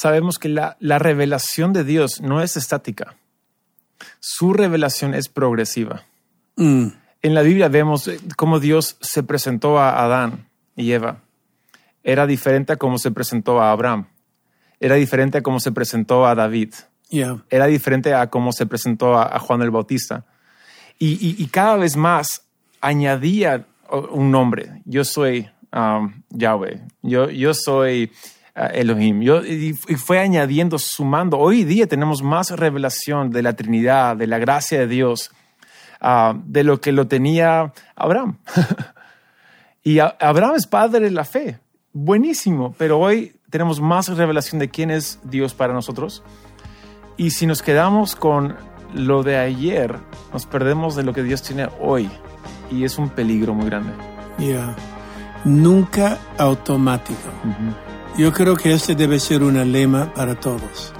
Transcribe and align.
sabemos 0.00 0.38
que 0.38 0.48
la, 0.48 0.76
la 0.80 0.98
revelación 0.98 1.72
de 1.72 1.82
Dios 1.84 2.20
no 2.20 2.40
es 2.40 2.56
estática. 2.56 3.16
Su 4.20 4.52
revelación 4.52 5.14
es 5.14 5.28
progresiva. 5.28 6.04
Mm. 6.56 6.88
En 7.22 7.34
la 7.34 7.42
Biblia 7.42 7.68
vemos 7.68 8.06
eh, 8.06 8.20
cómo 8.36 8.60
Dios 8.60 8.96
se 9.00 9.22
presentó 9.24 9.78
a 9.78 10.02
Adán 10.04 10.48
y 10.76 10.92
Eva. 10.92 11.22
Era 12.04 12.26
diferente 12.26 12.72
a 12.72 12.76
cómo 12.76 12.98
se 12.98 13.10
presentó 13.10 13.60
a 13.60 13.72
Abraham. 13.72 14.06
Era 14.78 14.94
diferente 14.94 15.38
a 15.38 15.42
cómo 15.42 15.58
se 15.58 15.72
presentó 15.72 16.26
a 16.26 16.34
David. 16.36 16.74
Yeah. 17.10 17.42
Era 17.50 17.66
diferente 17.66 18.14
a 18.14 18.28
cómo 18.30 18.52
se 18.52 18.66
presentó 18.66 19.16
a, 19.18 19.34
a 19.34 19.38
Juan 19.40 19.62
el 19.62 19.70
Bautista. 19.72 20.24
Y, 21.00 21.14
y- 21.14 21.42
y 21.42 21.46
cada 21.48 21.76
vez 21.76 21.96
más 21.96 22.42
añadía 22.80 23.66
un 24.10 24.30
nombre. 24.30 24.82
Yo 24.84 25.04
soy 25.04 25.48
um, 25.72 26.22
Yahweh. 26.30 26.82
Yo, 27.02 27.30
yo 27.30 27.52
soy 27.54 28.12
Elohim. 28.66 29.20
Yo, 29.20 29.44
y, 29.44 29.74
fue 29.74 30.18
añadiendo, 30.18 30.78
sumando. 30.78 31.38
Hoy 31.38 31.64
día 31.64 31.86
tenemos 31.86 32.22
más 32.22 32.50
revelación 32.50 33.30
de 33.30 33.42
la 33.42 33.54
Trinidad, 33.54 34.16
de 34.16 34.26
la 34.26 34.38
gracia 34.38 34.80
de 34.80 34.86
Dios, 34.88 35.30
uh, 36.02 36.38
de 36.44 36.64
lo 36.64 36.80
que 36.80 36.92
lo 36.92 37.06
tenía 37.06 37.72
Abraham. 37.94 38.38
y 39.84 39.98
Abraham 40.00 40.54
es 40.56 40.66
padre 40.66 41.00
de 41.00 41.10
la 41.10 41.24
fe. 41.24 41.58
Buenísimo. 41.92 42.74
Pero 42.76 42.98
hoy 42.98 43.36
tenemos 43.50 43.80
más 43.80 44.08
revelación 44.08 44.58
de 44.58 44.68
quién 44.68 44.90
es 44.90 45.20
Dios 45.22 45.54
para 45.54 45.72
nosotros. 45.72 46.22
Y 47.16 47.30
si 47.30 47.46
nos 47.46 47.62
quedamos 47.62 48.16
con 48.16 48.56
lo 48.94 49.22
de 49.22 49.36
ayer, 49.36 49.96
nos 50.32 50.46
perdemos 50.46 50.96
de 50.96 51.02
lo 51.02 51.12
que 51.12 51.22
Dios 51.22 51.42
tiene 51.42 51.68
hoy. 51.80 52.10
Y 52.70 52.84
es 52.84 52.98
un 52.98 53.08
peligro 53.08 53.54
muy 53.54 53.66
grande. 53.66 53.92
Yeah. 54.38 54.76
Nunca 55.44 56.18
automático. 56.36 57.18
Yo 58.16 58.32
creo 58.32 58.56
que 58.56 58.72
este 58.72 58.94
debe 58.94 59.20
ser 59.20 59.42
un 59.42 59.72
lema 59.72 60.12
para 60.14 60.34
todos. 60.34 60.92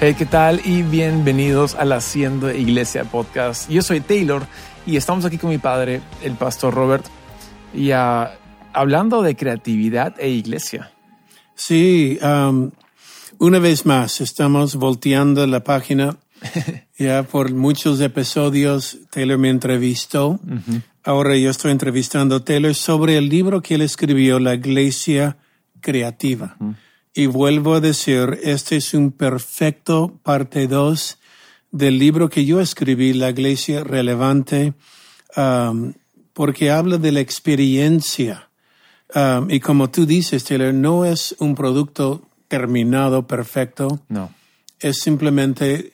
Hey, 0.00 0.14
¿qué 0.16 0.26
tal? 0.26 0.60
Y 0.64 0.82
bienvenidos 0.82 1.74
al 1.74 1.90
Haciendo 1.90 2.52
Iglesia 2.52 3.02
Podcast. 3.02 3.68
Yo 3.68 3.82
soy 3.82 4.00
Taylor 4.00 4.46
y 4.86 4.96
estamos 4.96 5.24
aquí 5.24 5.38
con 5.38 5.50
mi 5.50 5.58
padre, 5.58 6.00
el 6.22 6.34
pastor 6.34 6.72
Robert, 6.72 7.04
y 7.74 7.90
ah, 7.90 8.38
hablando 8.72 9.22
de 9.22 9.34
creatividad 9.34 10.14
e 10.20 10.28
iglesia. 10.28 10.92
Sí, 11.56 12.16
um, 12.22 12.70
una 13.38 13.58
vez 13.58 13.86
más 13.86 14.20
estamos 14.20 14.76
volteando 14.76 15.46
la 15.46 15.62
página. 15.62 16.16
ya 16.98 17.24
por 17.24 17.52
muchos 17.52 18.00
episodios 18.00 18.98
Taylor 19.10 19.38
me 19.38 19.50
entrevistó. 19.50 20.40
Ahora 21.04 21.36
yo 21.36 21.50
estoy 21.50 21.72
entrevistando 21.72 22.36
a 22.36 22.44
Taylor 22.44 22.74
sobre 22.74 23.16
el 23.16 23.28
libro 23.28 23.62
que 23.62 23.76
él 23.76 23.82
escribió, 23.82 24.38
La 24.38 24.54
Iglesia 24.54 25.38
Creativa. 25.80 26.56
Y 27.14 27.26
vuelvo 27.26 27.74
a 27.74 27.80
decir, 27.80 28.38
este 28.42 28.76
es 28.76 28.94
un 28.94 29.12
perfecto 29.12 30.18
parte 30.22 30.66
2 30.66 31.18
del 31.70 31.98
libro 31.98 32.28
que 32.28 32.44
yo 32.44 32.60
escribí, 32.60 33.12
La 33.12 33.30
Iglesia 33.30 33.84
Relevante, 33.84 34.74
um, 35.36 35.94
porque 36.32 36.70
habla 36.70 36.98
de 36.98 37.12
la 37.12 37.20
experiencia. 37.20 38.50
Um, 39.14 39.50
y 39.50 39.60
como 39.60 39.90
tú 39.90 40.06
dices, 40.06 40.44
Taylor, 40.44 40.74
no 40.74 41.04
es 41.04 41.34
un 41.38 41.54
producto 41.54 42.27
terminado, 42.48 43.26
perfecto, 43.26 44.00
No. 44.08 44.30
es 44.80 44.98
simplemente 45.00 45.92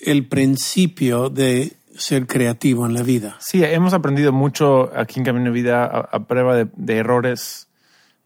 el 0.00 0.26
principio 0.26 1.30
de 1.30 1.72
ser 1.96 2.26
creativo 2.26 2.84
en 2.86 2.92
la 2.94 3.02
vida. 3.02 3.36
Sí, 3.40 3.64
hemos 3.64 3.94
aprendido 3.94 4.30
mucho 4.32 4.90
aquí 4.94 5.18
en 5.18 5.24
Camino 5.24 5.46
de 5.46 5.50
Vida 5.50 5.84
a, 5.84 6.00
a 6.12 6.24
prueba 6.26 6.54
de, 6.54 6.68
de 6.76 6.96
errores 6.98 7.68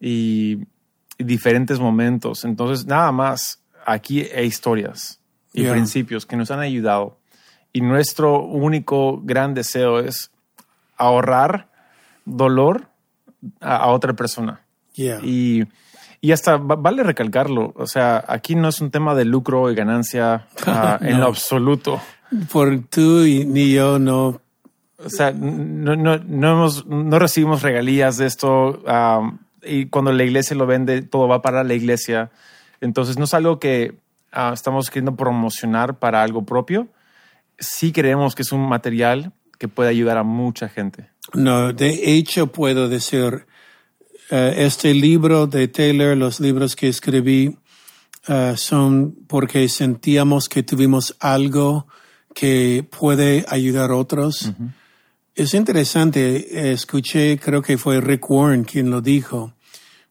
y, 0.00 0.58
y 1.18 1.24
diferentes 1.24 1.78
momentos. 1.78 2.44
Entonces, 2.44 2.86
nada 2.86 3.12
más, 3.12 3.60
aquí 3.86 4.22
hay 4.34 4.46
historias 4.46 5.18
y 5.52 5.62
Yeah. 5.62 5.72
principios 5.72 6.26
que 6.26 6.36
nos 6.36 6.50
han 6.50 6.60
ayudado. 6.60 7.18
Y 7.72 7.80
nuestro 7.80 8.42
único 8.44 9.20
gran 9.22 9.54
deseo 9.54 10.00
es 10.00 10.30
ahorrar 10.96 11.68
dolor 12.24 12.88
a, 13.60 13.76
a 13.76 13.86
otra 13.88 14.12
persona. 14.14 14.60
Yeah. 14.94 15.20
Y, 15.24 15.64
y 16.20 16.32
hasta 16.32 16.56
va- 16.56 16.76
vale 16.76 17.02
recalcarlo. 17.02 17.72
O 17.76 17.86
sea, 17.86 18.24
aquí 18.28 18.54
no 18.54 18.68
es 18.68 18.80
un 18.80 18.90
tema 18.90 19.14
de 19.14 19.24
lucro 19.24 19.70
y 19.70 19.74
ganancia 19.74 20.46
ah, 20.66 20.98
en 21.00 21.12
No. 21.12 21.18
lo 21.20 21.26
absoluto. 21.26 22.00
Por 22.52 22.78
tú 22.84 23.24
y 23.24 23.44
ni 23.44 23.72
yo 23.72 23.98
no. 23.98 24.40
O 25.02 25.08
sea, 25.08 25.32
no, 25.32 25.96
no, 25.96 26.18
no, 26.18 26.52
hemos, 26.52 26.86
no 26.86 27.18
recibimos 27.18 27.62
regalías 27.62 28.18
de 28.18 28.26
esto 28.26 28.82
um, 28.86 29.38
y 29.62 29.86
cuando 29.86 30.12
la 30.12 30.24
iglesia 30.24 30.54
lo 30.56 30.66
vende, 30.66 31.00
todo 31.02 31.26
va 31.26 31.40
para 31.42 31.64
la 31.64 31.72
iglesia. 31.74 32.30
Entonces, 32.82 33.16
no 33.18 33.24
es 33.24 33.32
algo 33.34 33.58
que 33.58 33.94
ah, 34.30 34.50
estamos 34.52 34.88
queriendo 34.90 35.16
promocionar 35.16 35.98
para 35.98 36.22
algo 36.22 36.44
propio. 36.44 36.86
Sí 37.58 37.92
creemos 37.92 38.34
que 38.34 38.42
es 38.42 38.52
un 38.52 38.68
material 38.68 39.32
que 39.58 39.68
puede 39.68 39.88
ayudar 39.90 40.16
a 40.18 40.22
mucha 40.22 40.68
gente. 40.68 41.08
No, 41.34 41.72
de 41.72 42.14
hecho 42.16 42.46
puedo 42.48 42.88
decir, 42.88 43.46
este 44.30 44.94
libro 44.94 45.46
de 45.46 45.68
Taylor, 45.68 46.16
los 46.16 46.40
libros 46.40 46.76
que 46.76 46.88
escribí, 46.88 47.56
eh, 48.28 48.54
son 48.56 49.16
porque 49.26 49.68
sentíamos 49.68 50.48
que 50.48 50.62
tuvimos 50.62 51.16
algo 51.20 51.86
que 52.34 52.86
puede 52.98 53.44
ayudar 53.48 53.90
a 53.90 53.96
otros. 53.96 54.52
Es 55.34 55.54
interesante, 55.54 56.36
eh, 56.36 56.72
escuché, 56.72 57.38
creo 57.38 57.62
que 57.62 57.78
fue 57.78 58.00
Rick 58.00 58.30
Warren 58.30 58.64
quien 58.64 58.90
lo 58.90 59.00
dijo, 59.00 59.54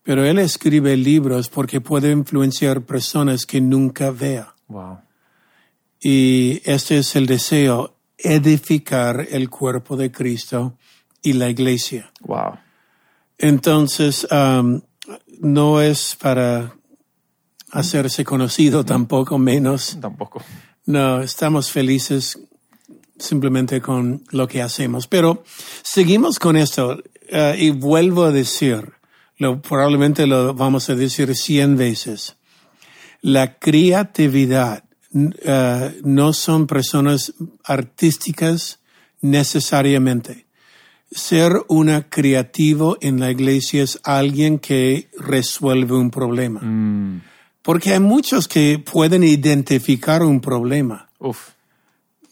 pero 0.02 0.26
él 0.26 0.40
escribe 0.40 0.98
libros 0.98 1.50
porque 1.50 1.82
puede 1.82 2.12
influenciar 2.12 2.82
personas 2.82 3.46
que 3.46 3.62
nunca 3.62 4.10
vea. 4.12 4.56
Wow. 4.68 5.00
Y 6.02 6.62
este 6.66 6.98
es 6.98 7.16
el 7.16 7.28
deseo, 7.28 7.96
edificar 8.18 9.28
el 9.30 9.50
cuerpo 9.50 9.96
de 9.96 10.12
Cristo 10.12 10.78
y 11.22 11.34
la 11.34 11.50
iglesia. 11.50 12.12
Wow. 12.22 12.58
Entonces, 13.40 14.28
um, 14.32 14.82
no 15.40 15.82
es 15.82 16.16
para 16.20 16.76
hacerse 17.72 18.24
conocido 18.24 18.84
tampoco 18.84 19.38
menos. 19.38 19.98
Tampoco. 20.00 20.44
No, 20.86 21.22
estamos 21.22 21.72
felices 21.72 22.38
simplemente 23.18 23.82
con 23.82 24.24
lo 24.32 24.48
que 24.48 24.62
hacemos. 24.62 25.08
Pero 25.08 25.44
seguimos 25.84 26.40
con 26.40 26.58
esto 26.58 27.02
eh, 27.28 27.56
y 27.58 27.70
vuelvo 27.72 28.26
a 28.26 28.32
decir, 28.32 28.94
lo, 29.38 29.62
probablemente 29.62 30.28
lo 30.28 30.54
vamos 30.54 30.90
a 30.90 30.96
decir 30.96 31.36
cien 31.36 31.78
veces. 31.78 32.36
La 33.22 33.58
creatividad 33.58 34.84
eh, 35.14 36.00
no 36.04 36.34
son 36.34 36.68
personas 36.68 37.34
artísticas 37.64 38.80
necesariamente. 39.22 40.49
Ser 41.12 41.64
una 41.68 42.10
creativo 42.10 42.98
en 43.02 43.20
la 43.20 43.32
iglesia 43.32 43.84
es 43.84 44.00
alguien 44.04 44.60
que 44.60 45.10
resuelve 45.18 45.96
un 45.96 46.12
problema. 46.12 46.62
Porque 47.62 47.94
hay 47.94 48.00
muchos 48.00 48.48
que 48.48 48.80
pueden 48.80 49.24
identificar 49.24 50.24
un 50.24 50.40
problema. 50.40 51.10
Uf. 51.20 51.50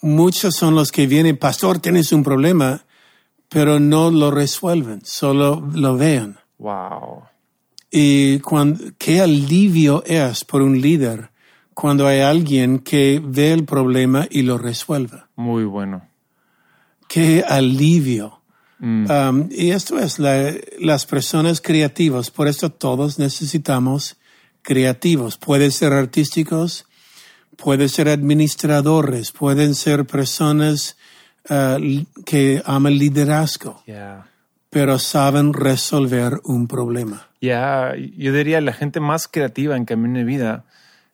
Muchos 0.01 0.55
son 0.55 0.75
los 0.75 0.91
que 0.91 1.07
vienen, 1.07 1.37
pastor, 1.37 1.79
tienes 1.79 2.11
un 2.11 2.23
problema, 2.23 2.85
pero 3.49 3.79
no 3.79 4.11
lo 4.11 4.29
resuelven, 4.29 5.01
solo 5.03 5.67
lo 5.73 5.97
vean. 5.97 6.37
Wow. 6.59 7.23
Y 7.89 8.39
cuando, 8.39 8.83
qué 8.97 9.21
alivio 9.21 10.03
es 10.05 10.43
por 10.43 10.61
un 10.61 10.79
líder 10.79 11.31
cuando 11.73 12.07
hay 12.07 12.21
alguien 12.21 12.79
que 12.79 13.21
ve 13.23 13.53
el 13.53 13.63
problema 13.63 14.27
y 14.31 14.41
lo 14.41 14.57
resuelve. 14.57 15.21
Muy 15.35 15.63
bueno. 15.63 16.01
Qué 17.07 17.43
alivio. 17.47 18.36
Um, 18.79 19.49
y 19.49 19.71
esto 19.71 19.97
es 19.97 20.19
la- 20.19 20.53
las 20.79 21.05
personas 21.05 21.61
creativas. 21.61 22.29
Por 22.29 22.47
esto 22.47 22.69
todos 22.71 23.17
necesitamos 23.17 24.17
creativos. 24.61 25.37
Pueden 25.37 25.71
ser 25.71 25.93
artísticos, 25.93 26.85
pueden 27.55 27.89
ser 27.89 28.07
administradores, 28.09 29.31
pueden 29.31 29.73
ser 29.75 30.05
personas 30.05 30.95
uh, 31.49 32.03
que 32.25 32.61
aman 32.65 32.97
liderazgo, 32.97 33.81
Yeah. 33.87 34.27
pero 34.69 34.99
saben 34.99 35.53
resolver 35.53 36.39
un 36.43 36.67
problema. 36.67 37.27
Ya, 37.41 37.93
yo 38.17 38.33
diría 38.33 38.59
la 38.61 38.73
gente 38.73 38.99
más 38.99 39.27
creativa 39.27 39.75
en 39.77 39.85
Camino 39.85 40.19
de 40.19 40.25
Vida 40.25 40.65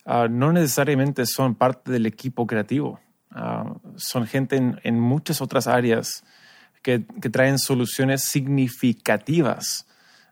ah, 0.05 0.27
no 0.29 0.51
necesariamente 0.51 1.25
son 1.25 1.55
parte 1.55 1.91
del 1.91 2.05
equipo 2.07 2.45
creativo. 2.47 2.99
Ah, 3.31 3.73
son 3.95 4.25
gente 4.27 4.57
en, 4.57 4.79
en 4.83 4.99
muchas 4.99 5.39
otras 5.41 5.67
áreas 5.67 6.23
que, 6.83 7.03
que 7.21 7.29
traen 7.29 7.57
soluciones 7.57 8.23
significativas, 8.23 9.87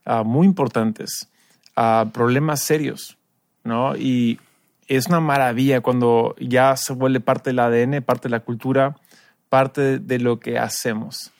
ah, 0.06 0.24
muy 0.24 0.46
importantes, 0.46 1.28
a 1.76 2.12
problemas 2.14 2.62
serios, 2.62 3.18
¿no? 3.64 3.96
Y, 3.96 4.40
es 4.98 5.08
una 5.08 5.22
maravilla 5.22 5.80
cuando 5.80 6.36
ya 6.38 6.76
se 6.76 6.92
vuelve 6.92 7.22
parte 7.22 7.52
del 7.52 7.60
ADN, 7.60 8.04
parte 8.04 8.28
de 8.28 8.32
la 8.32 8.42
cultura, 8.42 8.98
parte 9.48 10.00
de 10.00 10.20
lo 10.20 10.42
que 10.42 10.60
hacemos. 10.60 11.32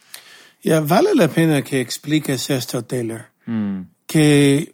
Ya 0.64 0.80
vale 0.80 1.14
la 1.16 1.28
pena 1.28 1.62
que 1.62 1.82
expliques 1.82 2.50
esto, 2.50 2.86
Taylor, 2.86 3.26
que 4.08 4.74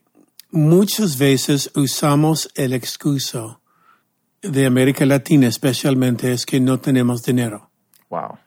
muchas 0.52 1.18
veces 1.18 1.72
usamos 1.74 2.52
el 2.54 2.74
excuso 2.74 3.62
de 4.44 4.68
América 4.68 5.08
Latina, 5.08 5.48
especialmente, 5.48 6.32
es 6.32 6.46
que 6.46 6.60
no 6.60 6.80
tenemos 6.80 7.24
dinero. 7.24 7.72
Wow. 8.10 8.38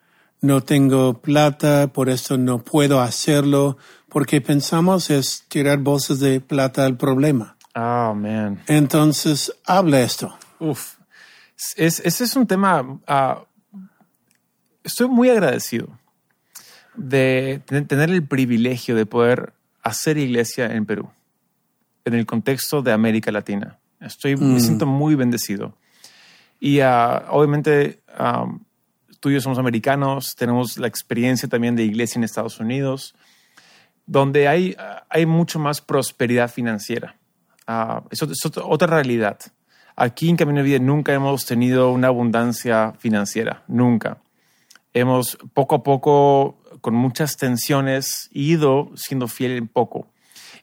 No 0.43 0.63
tengo 0.63 1.21
plata, 1.21 1.89
por 1.93 2.09
eso 2.09 2.39
no 2.39 2.63
puedo 2.65 3.01
hacerlo, 3.01 3.77
porque 4.09 4.41
pensamos 4.41 5.11
es 5.11 5.45
tirar 5.49 5.79
bolsas 5.79 6.19
de 6.21 6.41
plata 6.41 6.87
al 6.87 6.97
problema. 6.97 7.57
Oh, 7.75 8.15
man. 8.15 8.63
Entonces, 8.67 9.53
habla 9.67 10.01
esto. 10.01 10.37
Uf. 10.59 10.95
Es, 11.77 12.01
ese 12.01 12.25
es 12.25 12.37
un 12.37 12.47
tema. 12.47 13.01
ah, 13.07 13.45
estoy 14.83 15.09
muy 15.09 15.29
agradecido 15.29 15.89
de 16.95 17.63
ten- 17.67 17.87
tener 17.87 18.11
el 18.11 18.27
privilegio 18.27 18.97
de 18.97 19.07
poder 19.07 19.53
hacer 19.83 20.17
iglesia 20.19 20.67
en 20.75 20.87
Perú, 20.87 21.11
en 22.05 22.15
el 22.15 22.25
contexto 22.27 22.83
de 22.83 22.93
América 22.93 23.31
Latina. 23.31 23.79
Estoy, 24.01 24.37
Me 24.37 24.59
siento 24.61 24.87
muy 24.87 25.15
bendecido. 25.15 25.77
Y 26.59 26.81
ah, 26.81 27.27
obviamente 27.31 28.01
ah, 28.09 28.47
tú 29.21 29.31
y 29.31 29.35
yo 29.35 29.41
somos 29.41 29.59
americanos, 29.59 30.35
tenemos 30.37 30.79
la 30.79 30.87
experiencia 30.87 31.49
también 31.49 31.77
de 31.77 31.85
iglesia 31.85 32.19
en 32.19 32.25
Estados 32.25 32.59
Unidos, 32.59 33.15
donde 34.07 34.49
hay, 34.49 34.77
hay 35.09 35.27
mucho 35.27 35.59
más 35.59 35.81
prosperidad 35.81 36.51
financiera. 36.51 37.17
Eso 38.11 38.25
es 38.25 38.45
otra- 38.45 38.87
realidad. 38.89 39.39
Aquí 39.95 40.29
en 40.29 40.37
Camino 40.37 40.59
de 40.59 40.65
Vida 40.65 40.79
nunca 40.79 41.13
hemos 41.13 41.47
tenido 41.47 41.93
una 41.93 42.09
abundancia 42.09 42.95
financiera, 42.99 43.63
nunca. 43.69 44.19
Hemos 44.95 45.39
poco 45.55 45.77
a 45.77 45.83
poco, 45.85 46.59
con 46.81 46.95
muchas 46.95 47.37
tensiones, 47.37 48.29
ido 48.33 48.91
siendo 48.97 49.29
fiel 49.29 49.53
en 49.53 49.69
poco. 49.69 50.09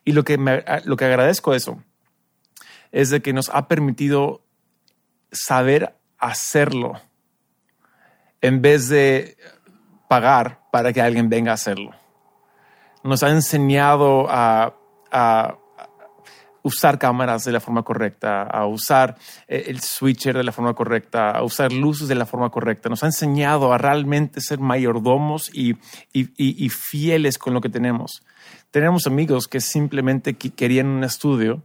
Y 0.04 0.12
lo 0.12 0.24
que, 0.24 0.38
lo 0.84 0.98
que 0.98 1.06
agradezco 1.06 1.52
de 1.52 1.58
eso 1.58 1.84
es 2.92 3.10
de 3.10 3.22
que 3.22 3.32
nos 3.32 3.50
ha 3.50 3.68
permitido 3.68 4.44
saber 5.32 5.96
hacerlo 6.18 7.00
en 8.42 8.62
vez 8.62 8.90
de 8.90 9.38
pagar 10.08 10.62
para 10.72 10.94
que 10.94 11.02
alguien 11.02 11.30
venga 11.30 11.52
a 11.52 11.56
hacerlo. 11.56 11.92
Nos 13.04 13.24
ha 13.24 13.30
enseñado 13.30 14.28
a, 14.30 14.74
a 15.12 15.58
usar 16.64 17.00
cámaras 17.00 17.46
de 17.46 17.52
la 17.54 17.60
forma 17.62 17.84
correcta, 17.84 18.44
a 18.44 18.66
usar 18.66 19.16
eh, 19.48 19.66
el 19.68 19.80
switcher 19.82 20.36
de 20.36 20.44
la 20.44 20.52
forma 20.52 20.74
correcta, 20.74 21.32
a 21.32 21.44
usar 21.44 21.72
luces 21.72 22.08
de 22.10 22.16
la 22.16 22.26
forma 22.26 22.50
correcta. 22.50 22.90
Nos 22.90 23.04
ha 23.04 23.08
enseñado 23.08 23.72
a 23.72 23.78
realmente 23.78 24.42
ser 24.42 24.60
mayordomos 24.60 25.50
y, 25.54 25.72
y- 26.12 26.30
y- 26.38 26.66
y 26.66 26.70
fieles 26.70 27.38
con 27.38 27.54
lo 27.54 27.62
que 27.62 27.70
tenemos. 27.70 28.22
Tenemos 28.72 29.08
amigos 29.08 29.48
que 29.48 29.62
simplemente 29.62 30.36
querían 30.36 30.88
un 30.88 31.04
estudio 31.06 31.64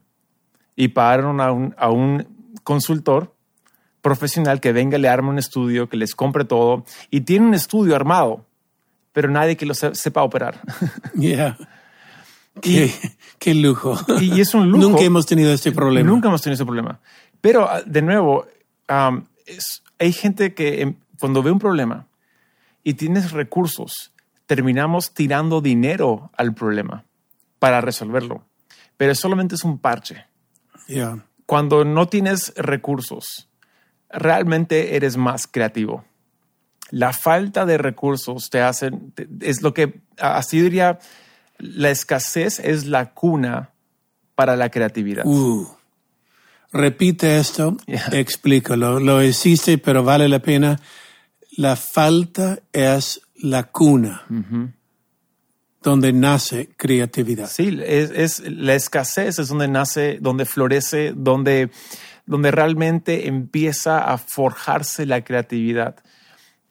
y 0.76 0.88
pagaron 0.88 1.40
a 1.40 1.50
un, 1.50 1.74
a 1.76 1.90
un 1.90 2.54
consultor 2.62 3.31
profesional 4.02 4.60
que 4.60 4.72
venga, 4.72 4.98
le 4.98 5.08
arme 5.08 5.30
un 5.30 5.38
estudio, 5.38 5.88
que 5.88 5.96
les 5.96 6.14
compre 6.14 6.44
todo 6.44 6.84
y 7.10 7.22
tiene 7.22 7.46
un 7.46 7.54
estudio 7.54 7.96
armado, 7.96 8.44
pero 9.12 9.30
nadie 9.30 9.56
que 9.56 9.64
lo 9.64 9.74
se- 9.74 9.94
sepa 9.94 10.22
operar. 10.22 10.60
Yeah. 11.14 11.56
Qué, 12.60 12.92
qué 13.38 13.54
lujo. 13.54 13.96
y 14.20 14.40
es 14.40 14.52
un 14.54 14.70
lujo. 14.70 14.88
Nunca 14.90 15.02
hemos 15.02 15.24
tenido 15.24 15.52
este 15.52 15.72
problema. 15.72 16.08
Nunca 16.10 16.28
hemos 16.28 16.42
tenido 16.42 16.54
ese 16.56 16.64
problema. 16.66 17.00
Pero, 17.40 17.68
ah, 17.68 17.80
de 17.86 18.02
nuevo, 18.02 18.46
es- 19.46 19.82
hay 19.98 20.12
gente 20.12 20.52
que 20.52 20.82
em, 20.82 20.96
cuando 21.18 21.42
ve 21.42 21.50
un 21.50 21.58
problema 21.58 22.06
y 22.84 22.94
tienes 22.94 23.30
recursos, 23.32 24.12
terminamos 24.46 25.14
tirando 25.14 25.60
dinero 25.62 26.30
al 26.36 26.52
problema 26.54 27.04
para 27.58 27.80
resolverlo. 27.80 28.44
Pero 28.96 29.14
solamente 29.14 29.54
es 29.54 29.64
un 29.64 29.78
parche. 29.78 30.26
Yeah. 30.88 31.24
Cuando 31.46 31.84
no 31.84 32.06
tienes 32.08 32.52
recursos, 32.56 33.48
realmente 34.12 34.96
eres 34.96 35.16
más 35.16 35.46
creativo. 35.46 36.04
La 36.90 37.12
falta 37.12 37.64
de 37.64 37.78
recursos 37.78 38.50
te 38.50 38.60
hacen, 38.60 39.14
es 39.40 39.62
lo 39.62 39.72
que, 39.72 40.00
así 40.18 40.60
diría, 40.60 40.98
la 41.58 41.90
escasez 41.90 42.58
es 42.58 42.86
la 42.86 43.12
cuna 43.14 43.70
para 44.34 44.56
la 44.56 44.70
creatividad. 44.70 45.24
Uh. 45.26 45.68
Repite 46.72 47.38
esto, 47.38 47.76
Yeah. 47.86 48.08
explícalo. 48.12 48.98
Lo 49.00 49.22
hiciste, 49.22 49.76
pero 49.78 50.02
vale 50.04 50.28
la 50.28 50.40
pena. 50.40 50.80
La 51.56 51.76
falta 51.76 52.58
es 52.72 53.20
la 53.36 53.64
cuna 53.64 54.24
donde 55.82 56.12
nace 56.12 56.70
creatividad. 56.76 57.50
Sí, 57.50 57.78
es, 57.84 58.10
es- 58.10 58.42
la 58.46 58.74
escasez 58.74 59.38
es 59.38 59.48
donde 59.48 59.68
nace, 59.68 60.18
donde 60.20 60.44
florece, 60.46 61.12
donde, 61.14 61.70
donde 62.26 62.50
realmente 62.50 63.28
empieza 63.28 63.98
a 63.98 64.18
forjarse 64.18 65.06
la 65.06 65.24
creatividad. 65.24 65.96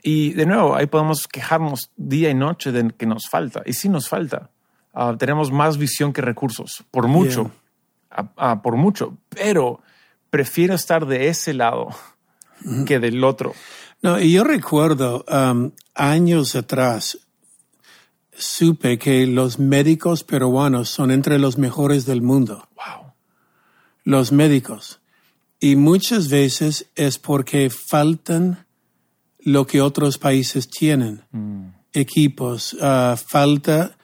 Y 0.03 0.33
de 0.33 0.45
nuevo, 0.45 0.75
ahí 0.75 0.87
podemos 0.87 1.27
quejarnos 1.27 1.91
día 1.95 2.29
y 2.29 2.33
noche 2.33 2.71
de 2.71 2.91
que 2.91 3.05
nos 3.05 3.29
falta. 3.29 3.61
Y 3.65 3.73
sí 3.73 3.89
nos 3.89 4.09
falta. 4.09 4.49
Ah, 4.93 5.15
tenemos 5.17 5.51
más 5.51 5.77
visión 5.77 6.11
que 6.11 6.21
recursos, 6.21 6.83
por 6.91 7.07
mucho, 7.07 7.51
Ah, 8.11 8.29
ah, 8.37 8.61
por 8.61 8.75
mucho. 8.75 9.17
Pero 9.29 9.81
prefiero 10.29 10.73
estar 10.73 11.05
de 11.05 11.29
ese 11.29 11.53
lado 11.53 11.89
que 12.85 12.99
del 12.99 13.23
otro. 13.23 13.53
No, 14.01 14.19
y 14.19 14.33
yo 14.33 14.43
recuerdo 14.43 15.25
um, 15.29 15.71
años 15.95 16.55
atrás 16.55 17.17
supe 18.33 18.97
que 18.97 19.27
los 19.27 19.59
médicos 19.59 20.23
peruanos 20.23 20.89
son 20.89 21.11
entre 21.11 21.39
los 21.39 21.57
mejores 21.57 22.05
del 22.05 22.21
mundo. 22.21 22.67
Wow. 22.75 23.13
Los 24.03 24.31
médicos. 24.31 25.00
Y 25.63 25.75
muchas 25.75 26.27
veces 26.27 26.87
es 26.95 27.19
porque 27.19 27.69
faltan 27.69 28.65
lo 29.39 29.67
que 29.67 29.79
otros 29.79 30.17
países 30.17 30.67
tienen. 30.67 31.23
Equipos, 31.93 32.75
ah, 32.81 33.15
falta, 33.15 33.97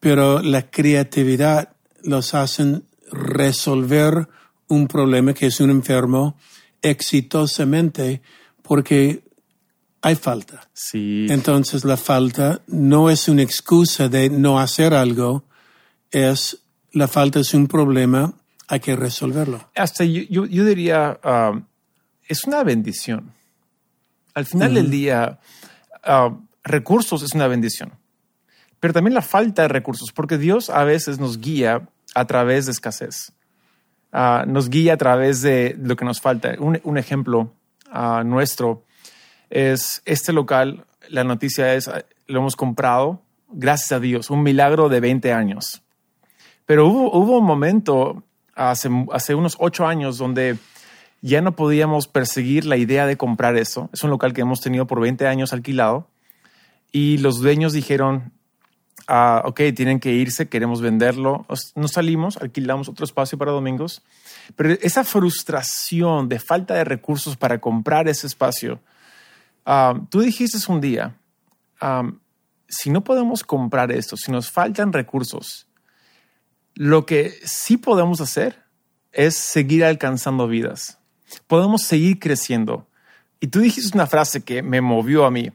pero 0.00 0.42
la 0.42 0.70
creatividad 0.70 1.74
los 2.02 2.34
hacen 2.34 2.84
resolver 3.10 4.28
un 4.68 4.86
problema 4.86 5.32
que 5.32 5.46
es 5.46 5.60
un 5.60 5.70
enfermo 5.70 6.36
exitosamente 6.82 8.20
porque 8.62 9.24
hay 10.02 10.14
falta. 10.14 10.68
Sí. 10.74 11.26
Entonces 11.30 11.84
la 11.84 11.96
falta 11.96 12.60
no 12.66 13.08
es 13.08 13.28
una 13.28 13.42
excusa 13.42 14.08
de 14.08 14.28
no 14.28 14.60
hacer 14.60 14.92
algo, 14.92 15.44
es 16.10 16.58
la 16.92 17.08
falta 17.08 17.40
es 17.40 17.54
un 17.54 17.66
problema, 17.66 18.34
hay 18.68 18.80
que 18.80 18.96
resolverlo. 18.96 19.70
hasta 19.74 20.04
yo, 20.04 20.22
yo, 20.28 20.46
yo 20.46 20.64
diría, 20.64 21.18
ah, 21.22 21.60
es 22.26 22.44
una 22.44 22.62
bendición. 22.62 23.32
Al 24.34 24.46
final 24.46 24.74
del 24.74 24.90
día, 24.90 25.40
ah, 26.04 26.36
recursos 26.62 27.22
es 27.22 27.34
una 27.34 27.48
bendición, 27.48 27.92
pero 28.78 28.94
también 28.94 29.14
la 29.14 29.22
falta 29.22 29.62
de 29.62 29.68
recursos, 29.68 30.12
porque 30.12 30.38
Dios 30.38 30.70
a 30.70 30.84
veces 30.84 31.18
nos 31.18 31.40
guía 31.40 31.88
a 32.14 32.26
través 32.26 32.66
de 32.66 32.72
escasez, 32.72 33.32
Ah, 34.10 34.44
nos 34.46 34.70
guía 34.70 34.94
a 34.94 34.96
través 34.96 35.42
de 35.42 35.76
lo 35.78 35.96
que 35.96 36.04
nos 36.04 36.20
falta. 36.20 36.54
Un, 36.58 36.80
un 36.82 36.96
ejemplo 36.96 37.52
ah, 37.90 38.22
nuestro 38.24 38.84
es 39.50 40.02
este 40.06 40.32
local, 40.32 40.86
la 41.08 41.24
noticia 41.24 41.74
es, 41.74 41.88
ah, 41.88 42.04
lo 42.26 42.40
hemos 42.40 42.56
comprado, 42.56 43.22
gracias 43.50 43.92
a 43.92 44.00
Dios, 44.00 44.30
un 44.30 44.42
milagro 44.42 44.88
de 44.88 45.00
20 45.00 45.32
años. 45.32 45.82
Pero 46.64 46.86
hubo, 46.86 47.12
hubo 47.18 47.38
un 47.38 47.44
momento 47.44 48.22
hace, 48.58 48.88
hace 49.12 49.34
unos 49.34 49.56
ocho 49.58 49.86
años 49.86 50.18
donde 50.18 50.58
ya 51.20 51.40
no 51.40 51.52
podíamos 51.56 52.06
perseguir 52.08 52.64
la 52.64 52.76
idea 52.76 53.06
de 53.06 53.16
comprar 53.16 53.56
eso. 53.56 53.88
Es 53.92 54.02
un 54.04 54.10
local 54.10 54.32
que 54.32 54.40
hemos 54.42 54.60
tenido 54.60 54.86
por 54.86 55.00
20 55.00 55.26
años 55.26 55.52
alquilado 55.52 56.08
y 56.92 57.18
los 57.18 57.40
dueños 57.40 57.72
dijeron, 57.72 58.32
ah, 59.08 59.42
ok, 59.44 59.60
tienen 59.74 60.00
que 60.00 60.12
irse, 60.12 60.48
queremos 60.48 60.80
venderlo. 60.80 61.44
Os- 61.48 61.72
Nos 61.76 61.92
salimos, 61.92 62.36
alquilamos 62.36 62.88
otro 62.88 63.04
espacio 63.04 63.36
para 63.38 63.52
domingos, 63.52 64.02
pero 64.56 64.70
esa 64.80 65.04
frustración 65.04 66.28
de 66.28 66.38
falta 66.38 66.74
de 66.74 66.84
recursos 66.84 67.36
para 67.36 67.58
comprar 67.60 68.08
ese 68.08 68.26
espacio, 68.26 68.80
ah, 69.66 69.94
tú 70.10 70.20
dijiste 70.20 70.58
un 70.70 70.80
día, 70.80 71.14
ah, 71.80 72.10
si 72.68 72.90
no 72.90 73.02
podemos 73.02 73.44
comprar 73.44 73.90
esto, 73.92 74.16
si 74.16 74.30
nos 74.30 74.50
faltan 74.50 74.92
recursos, 74.92 75.66
lo 76.80 77.06
que 77.06 77.34
sí 77.44 77.76
podemos 77.76 78.20
hacer 78.20 78.62
es 79.10 79.34
seguir 79.36 79.84
alcanzando 79.84 80.46
vidas. 80.46 81.00
Podemos 81.48 81.82
seguir 81.82 82.20
creciendo. 82.20 82.86
Y 83.40 83.48
tú 83.48 83.58
dijiste 83.58 83.96
una 83.96 84.06
frase 84.06 84.42
que 84.44 84.62
me 84.62 84.80
movió 84.80 85.24
a 85.24 85.30
mí. 85.32 85.50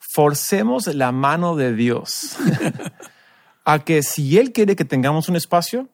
Forcemos 0.00 0.88
la 0.88 1.12
mano 1.12 1.54
de 1.54 1.74
Dios 1.74 2.36
a 3.64 3.78
que 3.84 4.02
si 4.02 4.36
Él 4.36 4.52
quiere 4.52 4.74
que 4.74 4.84
tengamos 4.84 5.28
un 5.28 5.36
espacio, 5.36 5.88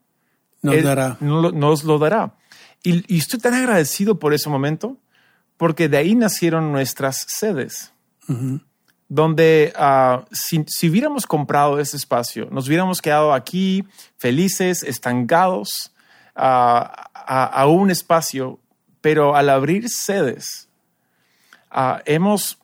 Nos 0.62 0.75
Él 0.75 0.84
dará. 0.84 1.18
no 1.20 1.42
lo- 1.42 1.52
nos 1.52 1.84
lo 1.84 1.99
dará. 1.99 2.37
Y, 2.82 3.04
y 3.14 3.18
estoy 3.18 3.38
tan 3.38 3.52
agradecido 3.52 4.18
por 4.18 4.32
ese 4.32 4.49
momento, 4.49 4.96
porque 5.58 5.90
de 5.90 5.99
ahí 5.99 6.14
nacieron 6.14 6.72
nuestras 6.72 7.26
sedes 7.28 7.92
donde 9.11 9.73
uh, 9.76 10.25
si, 10.31 10.64
si, 10.69 10.88
hubiéramos 10.88 11.26
comprado 11.26 11.81
ese 11.81 11.97
espacio, 11.97 12.47
nos 12.52 12.69
hubiéramos 12.69 13.02
quedado 13.02 13.35
aquí 13.35 13.85
felices, 14.17 14.85
estancados 14.85 15.93
uh, 16.37 16.38
a, 16.38 17.50
a, 17.52 17.67
un 17.67 17.90
espacio, 17.90 18.61
pero 19.00 19.35
al 19.35 19.50
abrir 19.50 19.88
sedes, 19.88 20.69
uh, 21.75 21.99
hemos 22.05 22.59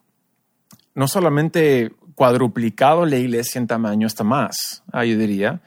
no 0.94 1.08
solamente 1.08 1.92
cuadruplicado 2.14 3.04
la 3.06 3.16
iglesia 3.16 3.58
en 3.58 3.66
tamaño, 3.66 4.06
hasta 4.06 4.22
más, 4.22 4.84
yo 4.94 5.18
diría, 5.18 5.60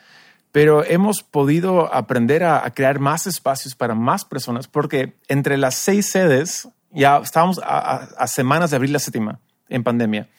pero 0.54 0.86
hemos 0.86 1.24
podido 1.24 1.94
aprender 1.94 2.46
a, 2.46 2.66
a, 2.66 2.74
crear 2.74 3.00
más 3.00 3.28
espacios 3.28 3.76
para 3.76 3.96
más 3.96 4.24
personas, 4.24 4.70
porque 4.70 5.18
entre 5.28 5.58
las 5.58 5.76
seis 5.76 6.10
sedes, 6.10 6.70
ya 6.90 7.18
estábamos 7.18 7.60
a, 7.62 8.08
a 8.18 8.28
semanas 8.28 8.70
de 8.70 8.78
abrir 8.78 8.92
la 8.92 9.00
séptima 9.00 9.40
en 9.68 9.84
pandemia 9.84 10.30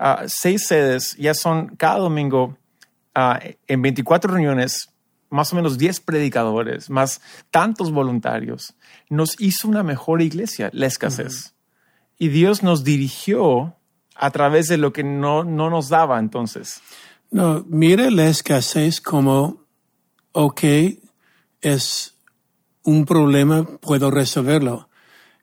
uh, 0.00 0.26
seis 0.26 0.66
sedes, 0.66 1.16
ya 1.16 1.34
son 1.34 1.76
cada 1.76 1.98
domingo 1.98 2.56
uh, 3.14 3.38
en 3.68 3.82
24 3.82 4.32
reuniones, 4.32 4.88
más 5.28 5.52
o 5.52 5.56
menos 5.56 5.78
10 5.78 6.00
predicadores, 6.00 6.90
más 6.90 7.20
tantos 7.50 7.92
voluntarios. 7.92 8.74
Nos 9.08 9.40
hizo 9.40 9.68
una 9.68 9.82
mejor 9.82 10.22
iglesia, 10.22 10.70
la 10.72 10.86
escasez. 10.86 11.32
-huh. 11.32 11.52
Y 12.18 12.28
Dios 12.28 12.62
nos 12.62 12.82
dirigió 12.82 13.76
a 14.14 14.30
través 14.30 14.66
de 14.66 14.76
lo 14.76 14.92
que 14.92 15.02
no, 15.02 15.44
no 15.44 15.70
nos 15.70 15.88
daba 15.88 16.18
entonces. 16.18 16.82
No, 17.30 17.64
mire 17.68 18.10
la 18.10 18.26
escasez 18.26 19.00
como, 19.00 19.64
ok, 20.32 20.60
es 21.62 22.14
un 22.82 23.06
problema, 23.06 23.64
puedo 23.80 24.10
resolverlo. 24.10 24.89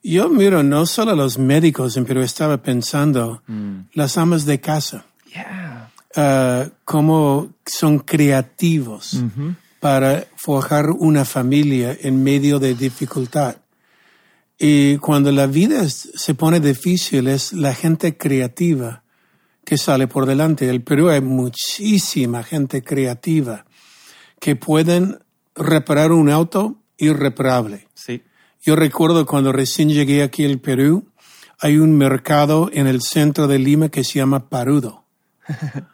Yo 0.04 0.30
miro 0.30 0.63
no 0.63 0.86
solo 0.86 1.12
a 1.12 1.16
los 1.16 1.38
médicos, 1.38 2.00
pero 2.08 2.24
estaba 2.24 2.58
pensando 2.58 3.42
mm. 3.48 3.80
las 3.94 4.18
amas 4.18 4.46
de 4.46 4.60
casa. 4.60 5.06
Yeah. 5.34 5.92
Uh, 6.16 6.72
cómo 6.86 7.54
son 7.66 8.00
creativos 8.00 9.13
mm 9.13 9.30
-hmm. 9.30 9.56
para 9.80 10.25
forjar 10.36 10.89
una 10.89 11.25
familia 11.25 11.96
en 12.01 12.24
medio 12.24 12.60
de 12.60 12.74
dificultad. 12.74 13.58
Y 14.58 14.98
cuando 14.98 15.32
la 15.32 15.46
vida 15.46 15.88
se 15.88 16.34
pone 16.34 16.60
difícil 16.60 17.27
es 17.27 17.54
la 17.54 17.74
gente 17.74 18.18
creativa 18.18 19.04
que 19.63 19.77
sale 19.77 20.08
por 20.08 20.25
delante. 20.25 20.70
El 20.70 20.82
Perú 20.82 21.10
hay 21.10 21.22
muchísima 21.22 22.42
gente 22.42 22.82
creativa 22.82 23.66
que 24.39 24.56
pueden 24.56 25.20
reparar 25.56 26.12
un 26.12 26.30
auto 26.30 26.77
irreparable. 26.98 27.88
Sí. 27.94 28.24
Yo 28.67 28.75
recuerdo 28.75 29.25
cuando 29.25 29.53
recién 29.53 29.88
llegué 29.88 30.24
aquí 30.24 30.43
al 30.43 30.59
Perú, 30.59 31.07
hay 31.57 31.77
un 31.77 31.97
mercado 31.97 32.69
en 32.74 32.86
el 32.86 33.01
centro 33.01 33.47
de 33.47 33.59
Lima 33.59 33.88
que 33.88 34.03
se 34.03 34.19
llama 34.19 34.50
Parudo. 34.50 35.05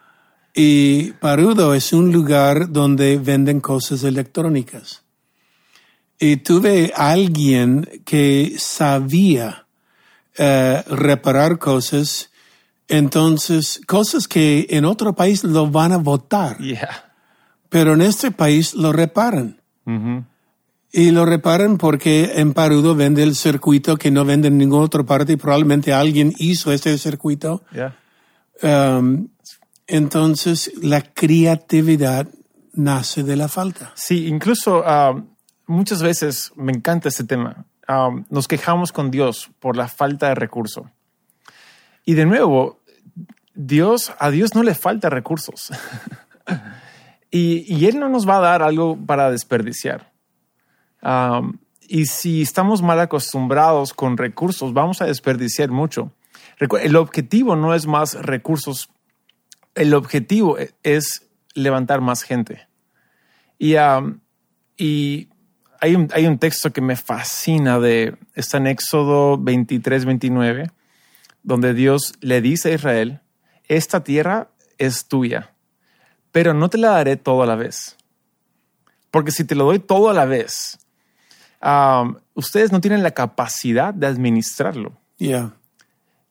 y 0.56 1.12
Parudo 1.12 1.72
es 1.74 1.92
un 1.92 2.10
lugar 2.10 2.72
donde 2.72 3.18
venden 3.18 3.60
cosas 3.60 4.02
electrónicas. 4.02 5.04
Y 6.18 6.38
tuve 6.38 6.92
alguien 6.96 8.02
que 8.04 8.56
sabía 8.58 9.68
uh, 10.36 10.94
reparar 10.96 11.60
cosas, 11.60 12.32
entonces, 12.88 13.82
cosas 13.86 14.26
que 14.26 14.66
en 14.70 14.84
otro 14.84 15.14
país 15.14 15.44
lo 15.44 15.70
van 15.70 15.92
a 15.92 15.98
votar. 15.98 16.58
Yeah. 16.58 17.14
Pero 17.68 17.92
en 17.92 18.02
este 18.02 18.32
país 18.32 18.74
lo 18.74 18.92
reparan. 18.92 19.62
Mm 19.84 19.96
-hmm. 19.96 20.33
Y 20.96 21.10
lo 21.10 21.26
reparan 21.26 21.76
porque 21.76 22.34
en 22.36 22.52
Parudo 22.52 22.94
vende 22.94 23.24
el 23.24 23.34
circuito 23.34 23.96
que 23.96 24.12
no 24.12 24.24
vende 24.24 24.46
en 24.46 24.58
ninguna 24.58 24.84
otra 24.84 25.02
parte 25.02 25.32
y 25.32 25.36
probablemente 25.36 25.92
alguien 25.92 26.32
hizo 26.38 26.70
este 26.70 26.96
circuito. 26.98 27.64
Yeah. 27.72 27.96
Um, 28.62 29.26
entonces, 29.88 30.70
la 30.80 31.02
creatividad 31.02 32.28
nace 32.74 33.24
de 33.24 33.34
la 33.34 33.48
falta. 33.48 33.90
Sí, 33.96 34.28
incluso 34.28 34.84
uh, 34.84 35.20
muchas 35.66 36.00
veces 36.00 36.52
me 36.54 36.70
encanta 36.70 37.08
este 37.08 37.24
tema. 37.24 37.66
Um, 37.88 38.24
nos 38.30 38.46
quejamos 38.46 38.92
con 38.92 39.10
Dios 39.10 39.50
por 39.58 39.76
la 39.76 39.88
falta 39.88 40.28
de 40.28 40.36
recursos. 40.36 40.86
Y 42.04 42.14
de 42.14 42.24
nuevo, 42.24 42.84
Dios, 43.52 44.12
a 44.20 44.30
Dios 44.30 44.54
no 44.54 44.62
le 44.62 44.76
falta 44.76 45.10
recursos. 45.10 45.72
y, 47.32 47.64
y 47.66 47.86
Él 47.86 47.98
no 47.98 48.08
nos 48.08 48.28
va 48.28 48.36
a 48.36 48.42
dar 48.42 48.62
algo 48.62 48.96
para 48.96 49.32
desperdiciar. 49.32 50.13
Y 51.86 52.06
si 52.06 52.42
estamos 52.42 52.82
mal 52.82 53.00
acostumbrados 53.00 53.92
con 53.92 54.16
recursos, 54.16 54.72
vamos 54.72 55.02
a 55.02 55.06
desperdiciar 55.06 55.70
mucho. 55.70 56.12
El 56.58 56.96
objetivo 56.96 57.56
no 57.56 57.74
es 57.74 57.86
más 57.86 58.14
recursos, 58.14 58.88
el 59.74 59.92
objetivo 59.92 60.56
es 60.82 61.28
levantar 61.54 62.00
más 62.00 62.22
gente. 62.22 62.66
Y, 63.58 63.74
y 64.76 65.28
hay, 65.80 65.94
un, 65.94 66.08
hay 66.12 66.26
un 66.26 66.38
texto 66.38 66.72
que 66.72 66.80
me 66.80 66.96
fascina 66.96 67.78
de, 67.78 68.16
está 68.34 68.58
en 68.58 68.68
Éxodo 68.68 69.38
23, 69.38 70.04
29, 70.04 70.70
donde 71.42 71.74
Dios 71.74 72.14
le 72.20 72.40
dice 72.40 72.70
a 72.70 72.74
Israel, 72.74 73.20
esta 73.68 74.02
tierra 74.02 74.48
es 74.78 75.06
tuya, 75.06 75.54
pero 76.32 76.54
no 76.54 76.68
te 76.70 76.78
la 76.78 76.90
daré 76.90 77.16
todo 77.16 77.42
a 77.42 77.46
la 77.46 77.56
vez. 77.56 77.96
Porque 79.10 79.30
si 79.30 79.44
te 79.44 79.54
lo 79.54 79.64
doy 79.64 79.78
todo 79.78 80.10
a 80.10 80.14
la 80.14 80.24
vez, 80.24 80.78
um, 81.64 82.16
ustedes 82.34 82.70
no 82.70 82.80
tienen 82.80 83.02
la 83.02 83.12
capacidad 83.12 83.94
de 83.94 84.06
administrarlo. 84.06 84.92
Yeah. 85.18 85.54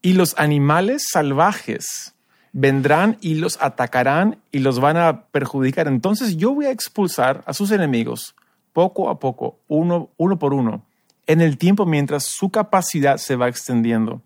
Y 0.02 0.14
los 0.14 0.38
animales 0.38 1.08
salvajes 1.12 2.14
vendrán 2.52 3.18
y 3.20 3.36
los 3.36 3.58
atacarán 3.62 4.38
y 4.52 4.60
los 4.60 4.80
van 4.80 4.98
a 4.98 5.26
perjudicar. 5.28 5.88
Entonces 5.88 6.38
yo 6.38 6.54
voy 6.54 6.66
a 6.68 6.72
expulsar 6.72 7.44
a 7.46 7.54
sus 7.54 7.72
enemigos 7.72 8.36
poco 8.74 9.10
a 9.10 9.20
poco, 9.20 9.60
uno, 9.68 10.10
uno 10.18 10.40
por 10.40 10.54
uno, 10.54 10.84
en 11.28 11.42
el 11.42 11.58
tiempo 11.58 11.86
mientras 11.86 12.26
su 12.26 12.50
capacidad 12.50 13.18
se 13.18 13.36
va 13.36 13.48
extendiendo. 13.48 14.22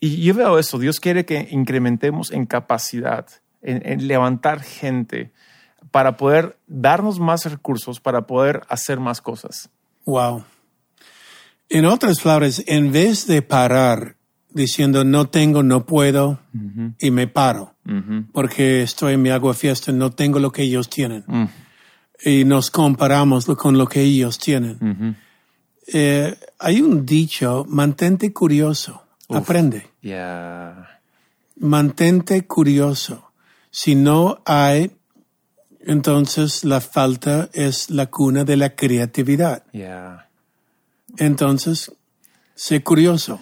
Y 0.00 0.22
yo 0.22 0.34
veo 0.34 0.58
eso, 0.58 0.78
Dios 0.78 1.00
quiere 1.00 1.24
que 1.24 1.48
incrementemos 1.50 2.30
en 2.32 2.46
capacidad, 2.46 3.26
en, 3.62 3.82
en 3.84 4.06
levantar 4.08 4.62
gente, 4.62 5.32
para 5.90 6.16
poder 6.16 6.58
darnos 6.66 7.18
más 7.20 7.44
recursos, 7.44 8.00
para 8.00 8.26
poder 8.26 8.62
hacer 8.68 9.00
más 9.00 9.20
cosas. 9.20 9.70
Wow. 10.08 10.42
En 11.68 11.84
otras 11.84 12.20
palabras, 12.20 12.62
en 12.66 12.92
vez 12.92 13.26
de 13.26 13.42
parar 13.42 14.16
diciendo 14.48 15.04
no 15.04 15.28
tengo, 15.28 15.62
no 15.62 15.84
puedo 15.84 16.40
uh 16.54 16.58
-huh. 16.58 16.94
y 16.98 17.10
me 17.10 17.26
paro 17.26 17.74
uh 17.84 17.92
-huh. 17.92 18.26
porque 18.32 18.80
estoy 18.80 19.14
en 19.14 19.22
mi 19.22 19.28
agua 19.28 19.52
fiesta, 19.52 19.92
no 19.92 20.10
tengo 20.10 20.38
lo 20.38 20.50
que 20.50 20.62
ellos 20.62 20.88
tienen 20.88 21.24
uh 21.28 21.32
-huh. 21.32 21.48
y 22.24 22.46
nos 22.46 22.70
comparamos 22.70 23.44
con 23.44 23.76
lo 23.76 23.86
que 23.86 24.00
ellos 24.00 24.38
tienen. 24.38 25.14
Eh, 25.92 26.34
hay 26.58 26.80
un 26.80 27.04
dicho, 27.04 27.66
mantente 27.68 28.32
curioso, 28.32 29.02
Uf, 29.28 29.36
aprende. 29.36 29.88
Yeah. 30.00 30.88
Mantente 31.56 32.46
curioso. 32.46 33.30
Si 33.70 33.94
no 33.94 34.40
hay 34.46 34.90
entonces 35.88 36.64
la 36.64 36.82
falta 36.82 37.48
es 37.54 37.88
la 37.88 38.06
cuna 38.06 38.44
de 38.44 38.58
la 38.58 38.76
creatividad. 38.76 39.64
Yeah. 39.72 40.28
Entonces, 41.16 41.90
sé 42.54 42.82
curioso. 42.82 43.40